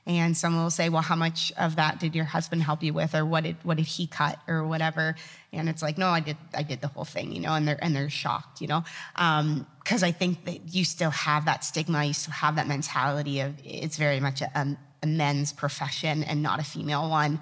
and 0.07 0.37
someone 0.37 0.63
will 0.63 0.71
say, 0.71 0.89
"Well, 0.89 1.03
how 1.03 1.17
much 1.17 1.53
of 1.57 1.77
that 1.77 2.01
did 2.01 2.15
your 2.15 2.25
husband 2.25 2.63
help 2.63 2.83
you 2.83 2.93
with, 2.93 3.15
or 3.15 3.25
what 3.25 3.45
did 3.45 3.57
what 3.63 3.77
did 3.77 3.87
he 3.87 4.07
cut, 4.07 4.39
or 4.49 4.65
whatever?" 4.65 5.15
And 5.53 5.69
it's 5.69 5.83
like, 5.83 5.99
"No, 5.99 6.09
I 6.09 6.21
did 6.21 6.37
I 6.55 6.63
did 6.63 6.81
the 6.81 6.89
whole 6.89 7.05
thing," 7.05 7.33
you 7.33 7.41
know, 7.41 7.55
and 7.55 7.67
they're 7.67 7.83
and 7.83 7.95
they're 7.95 8.11
shocked, 8.11 8.61
you 8.61 8.67
know, 8.67 8.85
um, 9.17 9.67
because 9.83 10.03
I 10.03 10.13
think 10.13 10.45
that 10.47 10.75
you 10.75 10.85
still 10.85 11.11
have 11.11 11.45
that 11.45 11.65
stigma, 11.65 12.05
you 12.05 12.15
still 12.15 12.35
have 12.35 12.57
that 12.57 12.67
mentality 12.67 13.41
of 13.41 13.55
it's 13.65 13.97
very 13.97 14.21
much 14.21 14.43
a, 14.43 14.51
um, 14.59 14.77
a 15.03 15.07
men's 15.07 15.53
profession 15.53 16.23
and 16.25 16.43
not 16.43 16.61
a 16.61 16.63
female 16.65 17.09
one. 17.11 17.41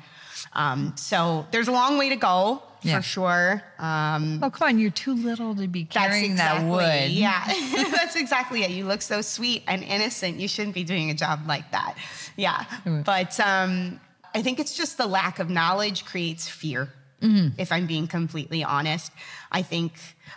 Um, 0.54 0.94
so 0.96 1.46
there's 1.50 1.68
a 1.68 1.72
long 1.72 1.98
way 1.98 2.08
to 2.08 2.16
go 2.16 2.62
Yeah. 2.82 2.96
for 2.96 3.02
sure. 3.02 3.62
Um, 3.78 4.40
Oh, 4.42 4.50
come 4.50 4.68
on, 4.68 4.78
you're 4.78 4.90
too 4.90 5.14
little 5.14 5.54
to 5.56 5.68
be 5.68 5.84
carrying 5.84 6.36
that 6.36 6.64
wood. 6.64 7.10
yeah, 7.10 7.44
that's 7.92 8.16
exactly 8.16 8.62
it. 8.64 8.70
You 8.70 8.86
look 8.86 9.02
so 9.02 9.20
sweet 9.20 9.62
and 9.68 9.82
innocent. 9.84 10.40
You 10.40 10.48
shouldn't 10.48 10.74
be 10.74 10.84
doing 10.84 11.10
a 11.10 11.14
job 11.14 11.40
like 11.46 11.70
that. 11.72 11.96
Yeah. 12.36 12.64
But 13.04 13.38
um, 13.40 14.00
I 14.34 14.40
think 14.42 14.58
it's 14.58 14.74
just 14.76 14.96
the 14.96 15.06
lack 15.06 15.38
of 15.38 15.50
knowledge 15.50 16.04
creates 16.06 16.48
fear. 16.48 16.88
If 17.22 17.70
I'm 17.72 17.86
being 17.86 18.06
completely 18.06 18.64
honest, 18.64 19.12
I 19.52 19.62
think, 19.62 19.92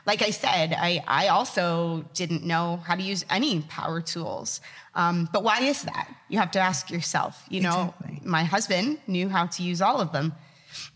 like 0.05 0.21
I 0.21 0.31
said, 0.31 0.73
I, 0.77 1.01
I 1.07 1.27
also 1.29 2.03
didn't 2.13 2.43
know 2.43 2.81
how 2.85 2.95
to 2.95 3.01
use 3.01 3.23
any 3.29 3.61
power 3.61 4.01
tools. 4.01 4.59
Um, 4.93 5.29
but 5.31 5.43
why 5.43 5.59
is 5.61 5.83
that? 5.83 6.07
You 6.29 6.39
have 6.39 6.51
to 6.51 6.59
ask 6.59 6.91
yourself. 6.91 7.43
You 7.49 7.61
know, 7.61 7.93
Exactly. 8.01 8.29
my 8.29 8.43
husband 8.43 8.97
knew 9.07 9.29
how 9.29 9.45
to 9.47 9.63
use 9.63 9.81
all 9.81 10.01
of 10.01 10.11
them. 10.11 10.33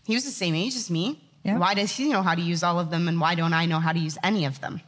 He 0.04 0.14
was 0.14 0.24
the 0.24 0.30
same 0.30 0.54
age 0.54 0.76
as 0.76 0.90
me. 0.90 1.24
Yeah. 1.44 1.56
Why 1.58 1.72
does 1.74 1.90
he 1.96 2.10
know 2.10 2.22
how 2.22 2.34
to 2.34 2.42
use 2.42 2.62
all 2.62 2.78
of 2.78 2.90
them 2.90 3.08
and 3.08 3.18
why 3.20 3.34
don't 3.34 3.54
I 3.54 3.64
know 3.64 3.78
how 3.80 3.92
to 3.92 3.98
use 3.98 4.18
any 4.22 4.44
of 4.44 4.60
them? 4.60 4.80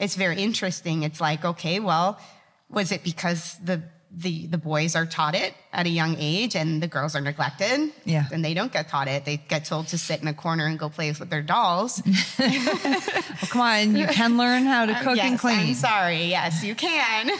It's 0.00 0.16
very 0.16 0.36
interesting. 0.42 1.02
It's 1.04 1.20
like, 1.20 1.44
okay, 1.44 1.78
well, 1.78 2.18
was 2.70 2.90
it 2.90 3.04
because 3.04 3.56
the 3.62 3.82
the 4.16 4.46
the 4.46 4.58
boys 4.58 4.94
are 4.94 5.06
taught 5.06 5.34
it 5.34 5.54
at 5.72 5.86
a 5.86 5.88
young 5.88 6.16
age 6.18 6.54
and 6.54 6.82
the 6.82 6.86
girls 6.86 7.16
are 7.16 7.20
neglected? 7.20 7.90
Yeah. 8.04 8.26
And 8.32 8.44
they 8.44 8.54
don't 8.54 8.72
get 8.72 8.88
taught 8.88 9.08
it. 9.08 9.24
They 9.24 9.38
get 9.38 9.64
told 9.64 9.88
to 9.88 9.98
sit 9.98 10.22
in 10.22 10.28
a 10.28 10.34
corner 10.34 10.66
and 10.66 10.78
go 10.78 10.88
play 10.88 11.10
with 11.10 11.30
their 11.30 11.42
dolls. 11.42 12.02
Well, 13.44 13.50
come 13.50 13.60
on, 13.60 13.96
you 13.96 14.06
can 14.06 14.36
learn 14.36 14.64
how 14.64 14.86
to 14.86 14.96
um, 14.96 15.02
cook 15.02 15.16
yes, 15.16 15.30
and 15.30 15.38
clean. 15.38 15.58
I'm 15.58 15.74
sorry. 15.74 16.24
Yes, 16.24 16.62
you 16.64 16.74
can. 16.74 17.30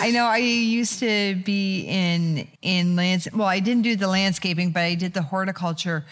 I 0.00 0.10
know 0.12 0.24
I 0.24 0.38
used 0.38 1.00
to 1.00 1.36
be 1.44 1.82
in 1.82 2.48
in 2.62 2.96
lands. 2.96 3.28
Well, 3.32 3.48
I 3.48 3.60
didn't 3.60 3.82
do 3.82 3.96
the 3.96 4.08
landscaping, 4.08 4.70
but 4.70 4.80
I 4.80 4.94
did 4.94 5.12
the 5.12 5.22
horticulture, 5.22 6.04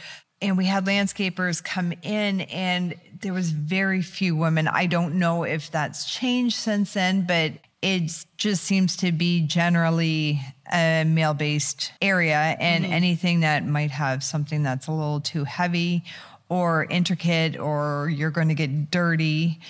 and 0.42 0.56
we 0.56 0.66
had 0.66 0.86
landscapers 0.86 1.62
come 1.62 1.92
in, 2.02 2.42
and 2.42 2.94
there 3.20 3.32
was 3.32 3.50
very 3.50 4.02
few 4.02 4.36
women. 4.36 4.68
I 4.68 4.86
don't 4.86 5.14
know 5.14 5.44
if 5.44 5.70
that's 5.70 6.10
changed 6.10 6.56
since 6.56 6.94
then, 6.94 7.22
but 7.26 7.52
it 7.82 8.26
just 8.36 8.64
seems 8.64 8.96
to 8.98 9.12
be 9.12 9.40
generally 9.40 10.40
a 10.72 11.04
male 11.04 11.34
based 11.34 11.92
area, 12.02 12.56
and 12.60 12.84
mm-hmm. 12.84 12.92
anything 12.92 13.40
that 13.40 13.66
might 13.66 13.90
have 13.90 14.22
something 14.22 14.62
that's 14.62 14.86
a 14.86 14.92
little 14.92 15.20
too 15.20 15.44
heavy 15.44 16.04
or 16.48 16.84
intricate, 16.90 17.58
or 17.58 18.10
you're 18.12 18.30
going 18.30 18.48
to 18.48 18.54
get 18.54 18.90
dirty. 18.90 19.60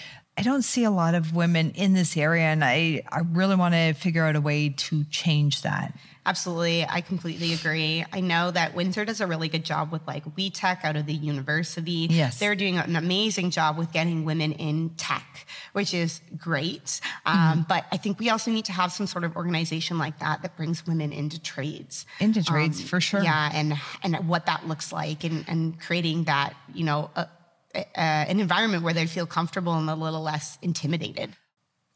I 0.40 0.42
don't 0.42 0.62
see 0.62 0.84
a 0.84 0.90
lot 0.90 1.14
of 1.14 1.34
women 1.34 1.72
in 1.72 1.92
this 1.92 2.16
area, 2.16 2.44
and 2.44 2.64
I, 2.64 3.02
I 3.10 3.20
really 3.20 3.56
want 3.56 3.74
to 3.74 3.92
figure 3.92 4.24
out 4.24 4.36
a 4.36 4.40
way 4.40 4.70
to 4.70 5.04
change 5.04 5.62
that. 5.62 5.94
Absolutely. 6.26 6.84
I 6.84 7.00
completely 7.00 7.54
agree. 7.54 8.04
I 8.12 8.20
know 8.20 8.50
that 8.50 8.74
Windsor 8.74 9.06
does 9.06 9.22
a 9.22 9.26
really 9.26 9.48
good 9.48 9.64
job 9.64 9.90
with 9.90 10.06
like 10.06 10.22
We 10.36 10.50
Tech 10.50 10.80
out 10.84 10.96
of 10.96 11.06
the 11.06 11.14
university. 11.14 12.08
Yes. 12.10 12.38
They're 12.38 12.54
doing 12.54 12.76
an 12.76 12.94
amazing 12.94 13.50
job 13.50 13.78
with 13.78 13.90
getting 13.90 14.26
women 14.26 14.52
in 14.52 14.90
tech, 14.96 15.46
which 15.72 15.94
is 15.94 16.20
great. 16.36 17.00
Um, 17.24 17.64
But 17.66 17.86
I 17.90 17.96
think 17.96 18.18
we 18.20 18.28
also 18.28 18.50
need 18.50 18.66
to 18.66 18.72
have 18.72 18.92
some 18.92 19.06
sort 19.06 19.24
of 19.24 19.34
organization 19.34 19.98
like 19.98 20.18
that 20.18 20.42
that 20.42 20.56
brings 20.56 20.86
women 20.86 21.12
into 21.12 21.40
trades. 21.40 22.04
Into 22.20 22.44
trades, 22.44 22.82
for 22.82 23.00
sure. 23.00 23.22
Yeah. 23.22 23.50
And, 23.52 23.80
and 24.02 24.28
what 24.28 24.44
that 24.46 24.68
looks 24.68 24.92
like 24.92 25.24
and, 25.24 25.44
and 25.48 25.80
creating 25.80 26.24
that, 26.24 26.54
you 26.74 26.84
know, 26.84 27.10
a, 27.16 27.28
a, 27.74 27.98
an 27.98 28.40
environment 28.40 28.82
where 28.82 28.94
they 28.94 29.06
feel 29.06 29.26
comfortable 29.26 29.74
and 29.74 29.88
a 29.88 29.94
little 29.94 30.22
less 30.22 30.58
intimidated. 30.62 31.30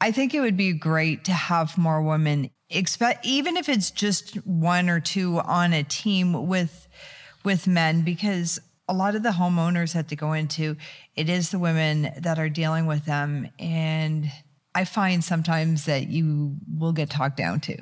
I 0.01 0.11
think 0.11 0.33
it 0.33 0.41
would 0.41 0.57
be 0.57 0.73
great 0.73 1.25
to 1.25 1.33
have 1.33 1.77
more 1.77 2.01
women, 2.01 2.51
even 3.23 3.57
if 3.57 3.69
it's 3.69 3.91
just 3.91 4.35
one 4.45 4.89
or 4.89 4.99
two 4.99 5.39
on 5.39 5.73
a 5.73 5.83
team 5.83 6.47
with 6.47 6.87
with 7.43 7.67
men, 7.67 8.01
because 8.01 8.59
a 8.87 8.93
lot 8.93 9.15
of 9.15 9.23
the 9.23 9.29
homeowners 9.29 9.93
that 9.93 10.09
to 10.09 10.15
go 10.15 10.33
into, 10.33 10.75
it 11.15 11.29
is 11.29 11.51
the 11.51 11.59
women 11.59 12.11
that 12.17 12.39
are 12.39 12.49
dealing 12.49 12.87
with 12.87 13.05
them, 13.05 13.49
and 13.59 14.31
I 14.73 14.83
find 14.83 15.23
sometimes 15.23 15.85
that 15.85 16.07
you 16.07 16.57
will 16.77 16.91
get 16.91 17.09
talked 17.09 17.37
down 17.37 17.59
to. 17.61 17.77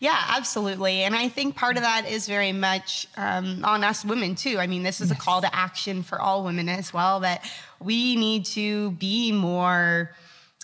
Yeah, 0.00 0.16
absolutely. 0.28 1.02
And 1.02 1.16
I 1.16 1.28
think 1.28 1.56
part 1.56 1.76
of 1.76 1.82
that 1.82 2.08
is 2.08 2.28
very 2.28 2.52
much 2.52 3.08
um, 3.16 3.64
on 3.64 3.82
us 3.82 4.04
women 4.04 4.36
too. 4.36 4.58
I 4.58 4.68
mean, 4.68 4.84
this 4.84 5.00
is 5.00 5.10
yes. 5.10 5.18
a 5.18 5.20
call 5.20 5.40
to 5.40 5.52
action 5.54 6.04
for 6.04 6.20
all 6.20 6.44
women 6.44 6.68
as 6.68 6.92
well 6.92 7.20
that 7.20 7.44
we 7.80 8.14
need 8.14 8.44
to 8.46 8.92
be 8.92 9.32
more 9.32 10.14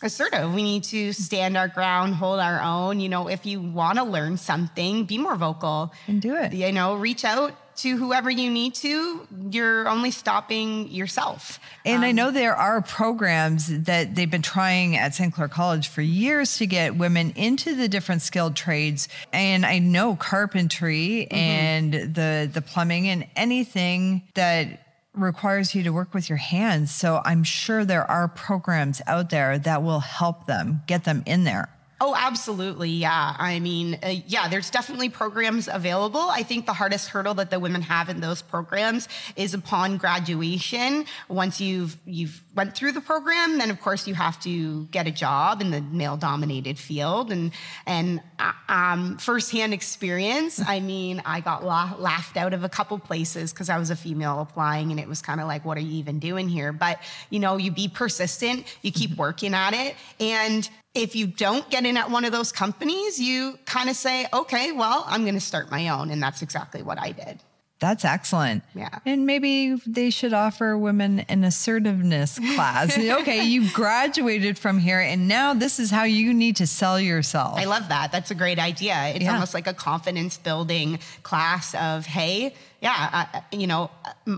assertive. 0.02 0.54
We 0.54 0.62
need 0.62 0.84
to 0.84 1.12
stand 1.12 1.56
our 1.56 1.66
ground, 1.66 2.14
hold 2.14 2.38
our 2.38 2.60
own. 2.60 3.00
You 3.00 3.08
know, 3.08 3.28
if 3.28 3.44
you 3.44 3.60
want 3.60 3.98
to 3.98 4.04
learn 4.04 4.36
something, 4.36 5.04
be 5.04 5.18
more 5.18 5.34
vocal 5.34 5.92
and 6.06 6.22
do 6.22 6.36
it. 6.36 6.52
You 6.52 6.70
know, 6.70 6.94
reach 6.94 7.24
out 7.24 7.56
to 7.76 7.96
whoever 7.96 8.30
you 8.30 8.50
need 8.50 8.74
to, 8.76 9.26
you're 9.50 9.88
only 9.88 10.10
stopping 10.10 10.88
yourself. 10.88 11.58
And 11.84 11.98
um, 11.98 12.04
I 12.04 12.12
know 12.12 12.30
there 12.30 12.56
are 12.56 12.80
programs 12.82 13.66
that 13.84 14.14
they've 14.14 14.30
been 14.30 14.42
trying 14.42 14.96
at 14.96 15.14
St. 15.14 15.32
Clair 15.34 15.48
College 15.48 15.88
for 15.88 16.02
years 16.02 16.58
to 16.58 16.66
get 16.66 16.96
women 16.96 17.32
into 17.36 17.74
the 17.74 17.88
different 17.88 18.22
skilled 18.22 18.56
trades. 18.56 19.08
And 19.32 19.66
I 19.66 19.78
know 19.78 20.16
carpentry 20.16 21.28
mm-hmm. 21.30 21.36
and 21.36 21.92
the 21.92 22.50
the 22.52 22.62
plumbing 22.62 23.08
and 23.08 23.26
anything 23.36 24.22
that 24.34 24.80
requires 25.14 25.74
you 25.74 25.82
to 25.84 25.90
work 25.90 26.12
with 26.12 26.28
your 26.28 26.38
hands. 26.38 26.90
So 26.90 27.22
I'm 27.24 27.44
sure 27.44 27.84
there 27.84 28.08
are 28.10 28.28
programs 28.28 29.00
out 29.06 29.30
there 29.30 29.58
that 29.60 29.82
will 29.82 30.00
help 30.00 30.46
them 30.46 30.82
get 30.86 31.04
them 31.04 31.22
in 31.26 31.44
there. 31.44 31.73
Oh, 32.00 32.14
absolutely. 32.18 32.90
Yeah. 32.90 33.36
I 33.38 33.60
mean, 33.60 33.98
uh, 34.02 34.14
yeah, 34.26 34.48
there's 34.48 34.68
definitely 34.68 35.08
programs 35.08 35.68
available. 35.68 36.20
I 36.20 36.42
think 36.42 36.66
the 36.66 36.72
hardest 36.72 37.08
hurdle 37.08 37.34
that 37.34 37.50
the 37.50 37.60
women 37.60 37.82
have 37.82 38.08
in 38.08 38.20
those 38.20 38.42
programs 38.42 39.08
is 39.36 39.54
upon 39.54 39.96
graduation. 39.96 41.06
Once 41.28 41.60
you've 41.60 41.96
you've 42.04 42.42
went 42.56 42.74
through 42.74 42.92
the 42.92 43.00
program, 43.00 43.58
then 43.58 43.70
of 43.70 43.80
course 43.80 44.08
you 44.08 44.14
have 44.14 44.40
to 44.40 44.86
get 44.86 45.06
a 45.06 45.12
job 45.12 45.60
in 45.60 45.70
the 45.70 45.80
male 45.80 46.16
dominated 46.16 46.80
field 46.80 47.30
and 47.30 47.52
and 47.86 48.20
uh, 48.40 48.52
um, 48.68 49.16
firsthand 49.18 49.72
experience. 49.72 50.60
I 50.66 50.80
mean, 50.80 51.22
I 51.24 51.40
got 51.40 51.64
la- 51.64 51.94
laughed 51.96 52.36
out 52.36 52.52
of 52.52 52.64
a 52.64 52.68
couple 52.68 52.98
places 52.98 53.52
because 53.52 53.68
I 53.68 53.78
was 53.78 53.90
a 53.90 53.96
female 53.96 54.40
applying 54.40 54.90
and 54.90 54.98
it 54.98 55.06
was 55.06 55.22
kind 55.22 55.40
of 55.40 55.46
like, 55.46 55.64
what 55.64 55.78
are 55.78 55.82
you 55.82 55.98
even 55.98 56.18
doing 56.18 56.48
here? 56.48 56.72
But 56.72 56.98
you 57.30 57.38
know, 57.38 57.56
you 57.56 57.70
be 57.70 57.86
persistent, 57.86 58.66
you 58.82 58.90
keep 58.90 59.16
working 59.16 59.54
at 59.54 59.74
it 59.74 59.94
and 60.18 60.68
if 60.94 61.16
you 61.16 61.26
don't 61.26 61.68
get 61.70 61.84
in 61.84 61.96
at 61.96 62.10
one 62.10 62.24
of 62.24 62.32
those 62.32 62.52
companies, 62.52 63.18
you 63.20 63.58
kind 63.64 63.90
of 63.90 63.96
say, 63.96 64.26
okay, 64.32 64.72
well, 64.72 65.04
I'm 65.06 65.22
going 65.22 65.34
to 65.34 65.40
start 65.40 65.70
my 65.70 65.88
own. 65.88 66.10
And 66.10 66.22
that's 66.22 66.40
exactly 66.40 66.82
what 66.82 66.98
I 67.00 67.12
did. 67.12 67.40
That's 67.80 68.04
excellent. 68.04 68.62
Yeah. 68.74 69.00
And 69.04 69.26
maybe 69.26 69.74
they 69.86 70.10
should 70.10 70.32
offer 70.32 70.78
women 70.78 71.20
an 71.20 71.44
assertiveness 71.44 72.38
class. 72.54 72.96
okay, 72.96 73.44
you 73.44 73.70
graduated 73.72 74.58
from 74.58 74.78
here 74.78 75.00
and 75.00 75.28
now 75.28 75.54
this 75.54 75.78
is 75.78 75.90
how 75.90 76.04
you 76.04 76.32
need 76.32 76.56
to 76.56 76.66
sell 76.66 77.00
yourself. 77.00 77.58
I 77.58 77.64
love 77.64 77.88
that. 77.88 78.12
That's 78.12 78.30
a 78.30 78.34
great 78.34 78.58
idea. 78.58 78.94
It's 79.08 79.24
yeah. 79.24 79.34
almost 79.34 79.54
like 79.54 79.66
a 79.66 79.74
confidence 79.74 80.38
building 80.38 80.98
class 81.22 81.74
of, 81.74 82.06
hey, 82.06 82.54
yeah, 82.80 83.26
uh, 83.34 83.40
you 83.50 83.66
know, 83.66 83.90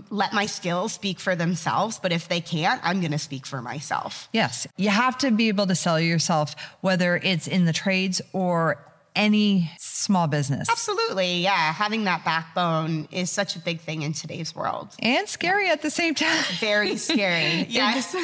let 0.09 0.33
my 0.33 0.45
skills 0.45 0.93
speak 0.93 1.19
for 1.19 1.35
themselves. 1.35 1.99
But 1.99 2.11
if 2.11 2.27
they 2.27 2.41
can't, 2.41 2.81
I'm 2.83 3.01
going 3.01 3.11
to 3.11 3.19
speak 3.19 3.45
for 3.45 3.61
myself. 3.61 4.29
Yes. 4.33 4.67
You 4.77 4.89
have 4.89 5.17
to 5.19 5.31
be 5.31 5.49
able 5.49 5.67
to 5.67 5.75
sell 5.75 5.99
yourself, 5.99 6.55
whether 6.81 7.17
it's 7.17 7.47
in 7.47 7.65
the 7.65 7.73
trades 7.73 8.21
or 8.33 8.83
any 9.17 9.71
small 9.79 10.27
business. 10.27 10.69
Absolutely. 10.69 11.41
Yeah. 11.41 11.73
Having 11.73 12.05
that 12.05 12.23
backbone 12.23 13.07
is 13.11 13.29
such 13.29 13.55
a 13.55 13.59
big 13.59 13.81
thing 13.81 14.03
in 14.03 14.13
today's 14.13 14.55
world. 14.55 14.89
And 14.99 15.27
scary 15.27 15.65
yeah. 15.65 15.73
at 15.73 15.81
the 15.81 15.89
same 15.89 16.15
time. 16.15 16.43
Very 16.59 16.95
scary. 16.95 17.65
yes. 17.69 18.15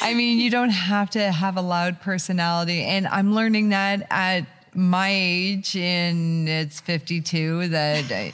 I 0.00 0.14
mean, 0.14 0.38
you 0.38 0.50
don't 0.50 0.70
have 0.70 1.10
to 1.10 1.32
have 1.32 1.56
a 1.56 1.62
loud 1.62 2.00
personality. 2.00 2.82
And 2.82 3.08
I'm 3.08 3.34
learning 3.34 3.70
that 3.70 4.06
at 4.10 4.46
my 4.74 5.10
age 5.10 5.76
and 5.76 6.48
it's 6.48 6.80
52 6.80 7.68
that 7.68 8.32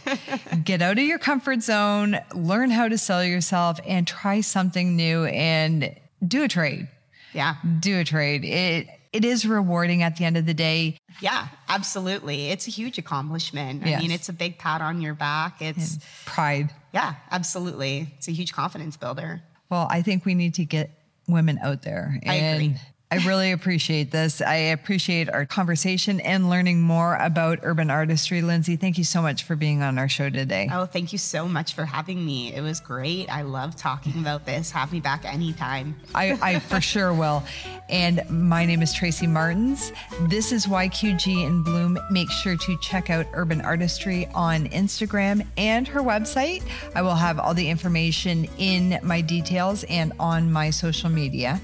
get 0.64 0.82
out 0.82 0.98
of 0.98 1.04
your 1.04 1.18
comfort 1.18 1.62
zone, 1.62 2.18
learn 2.34 2.70
how 2.70 2.88
to 2.88 2.98
sell 2.98 3.24
yourself 3.24 3.80
and 3.86 4.06
try 4.06 4.40
something 4.40 4.94
new 4.96 5.24
and 5.24 5.94
do 6.26 6.42
a 6.42 6.48
trade. 6.48 6.88
Yeah. 7.32 7.56
Do 7.80 8.00
a 8.00 8.04
trade. 8.04 8.44
It 8.44 8.88
it 9.12 9.24
is 9.24 9.46
rewarding 9.46 10.02
at 10.02 10.16
the 10.16 10.24
end 10.24 10.36
of 10.36 10.46
the 10.46 10.54
day. 10.54 10.98
Yeah, 11.20 11.48
absolutely. 11.68 12.48
It's 12.50 12.66
a 12.66 12.70
huge 12.70 12.98
accomplishment. 12.98 13.86
I 13.86 13.98
mean, 13.98 14.10
it's 14.10 14.28
a 14.28 14.32
big 14.32 14.58
pat 14.58 14.80
on 14.80 15.00
your 15.00 15.14
back. 15.14 15.60
It's 15.60 15.94
and 15.94 16.02
pride. 16.24 16.70
Yeah, 16.92 17.14
absolutely. 17.30 18.12
It's 18.16 18.28
a 18.28 18.32
huge 18.32 18.52
confidence 18.52 18.96
builder. 18.96 19.42
Well, 19.70 19.86
I 19.90 20.02
think 20.02 20.24
we 20.24 20.34
need 20.34 20.54
to 20.54 20.64
get 20.64 20.90
women 21.26 21.58
out 21.62 21.82
there. 21.82 22.18
I 22.26 22.34
agree. 22.34 22.76
I 23.10 23.16
really 23.26 23.52
appreciate 23.52 24.10
this. 24.10 24.42
I 24.42 24.56
appreciate 24.56 25.30
our 25.30 25.46
conversation 25.46 26.20
and 26.20 26.50
learning 26.50 26.82
more 26.82 27.16
about 27.16 27.60
urban 27.62 27.90
artistry. 27.90 28.42
Linsey, 28.42 28.78
thank 28.78 28.98
you 28.98 29.04
so 29.04 29.22
much 29.22 29.44
for 29.44 29.56
being 29.56 29.80
on 29.80 29.98
our 29.98 30.10
show 30.10 30.28
today. 30.28 30.68
Oh, 30.70 30.84
thank 30.84 31.10
you 31.12 31.18
so 31.18 31.48
much 31.48 31.72
for 31.72 31.86
having 31.86 32.24
me. 32.24 32.52
It 32.52 32.60
was 32.60 32.80
great. 32.80 33.30
I 33.30 33.42
love 33.42 33.76
talking 33.76 34.20
about 34.20 34.44
this. 34.44 34.70
Have 34.72 34.92
me 34.92 35.00
back 35.00 35.24
anytime. 35.24 35.96
I, 36.14 36.38
I 36.42 36.58
for 36.58 36.82
sure 36.82 37.14
will. 37.14 37.42
And 37.88 38.28
my 38.28 38.66
name 38.66 38.82
is 38.82 38.92
Tracy 38.92 39.26
Martins. 39.26 39.90
This 40.28 40.52
is 40.52 40.66
YQG 40.66 41.46
in 41.46 41.62
Bloom. 41.62 41.98
Make 42.10 42.30
sure 42.30 42.58
to 42.58 42.76
check 42.76 43.08
out 43.08 43.24
Urban 43.32 43.62
Artistry 43.62 44.26
on 44.34 44.66
Instagram 44.66 45.46
and 45.56 45.88
her 45.88 46.00
website. 46.00 46.62
I 46.94 47.00
will 47.00 47.14
have 47.14 47.38
all 47.38 47.54
the 47.54 47.70
information 47.70 48.46
in 48.58 48.98
my 49.02 49.22
details 49.22 49.84
and 49.84 50.12
on 50.20 50.52
my 50.52 50.68
social 50.68 51.08
media. 51.08 51.58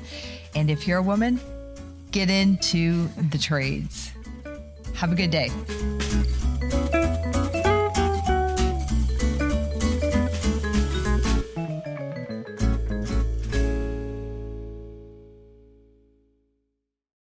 And 0.54 0.70
if 0.70 0.86
you're 0.86 0.98
a 0.98 1.02
woman, 1.02 1.40
get 2.10 2.30
into 2.30 3.08
the 3.30 3.38
trades. 3.38 4.10
Have 4.94 5.12
a 5.12 5.14
good 5.14 5.30
day. 5.30 5.50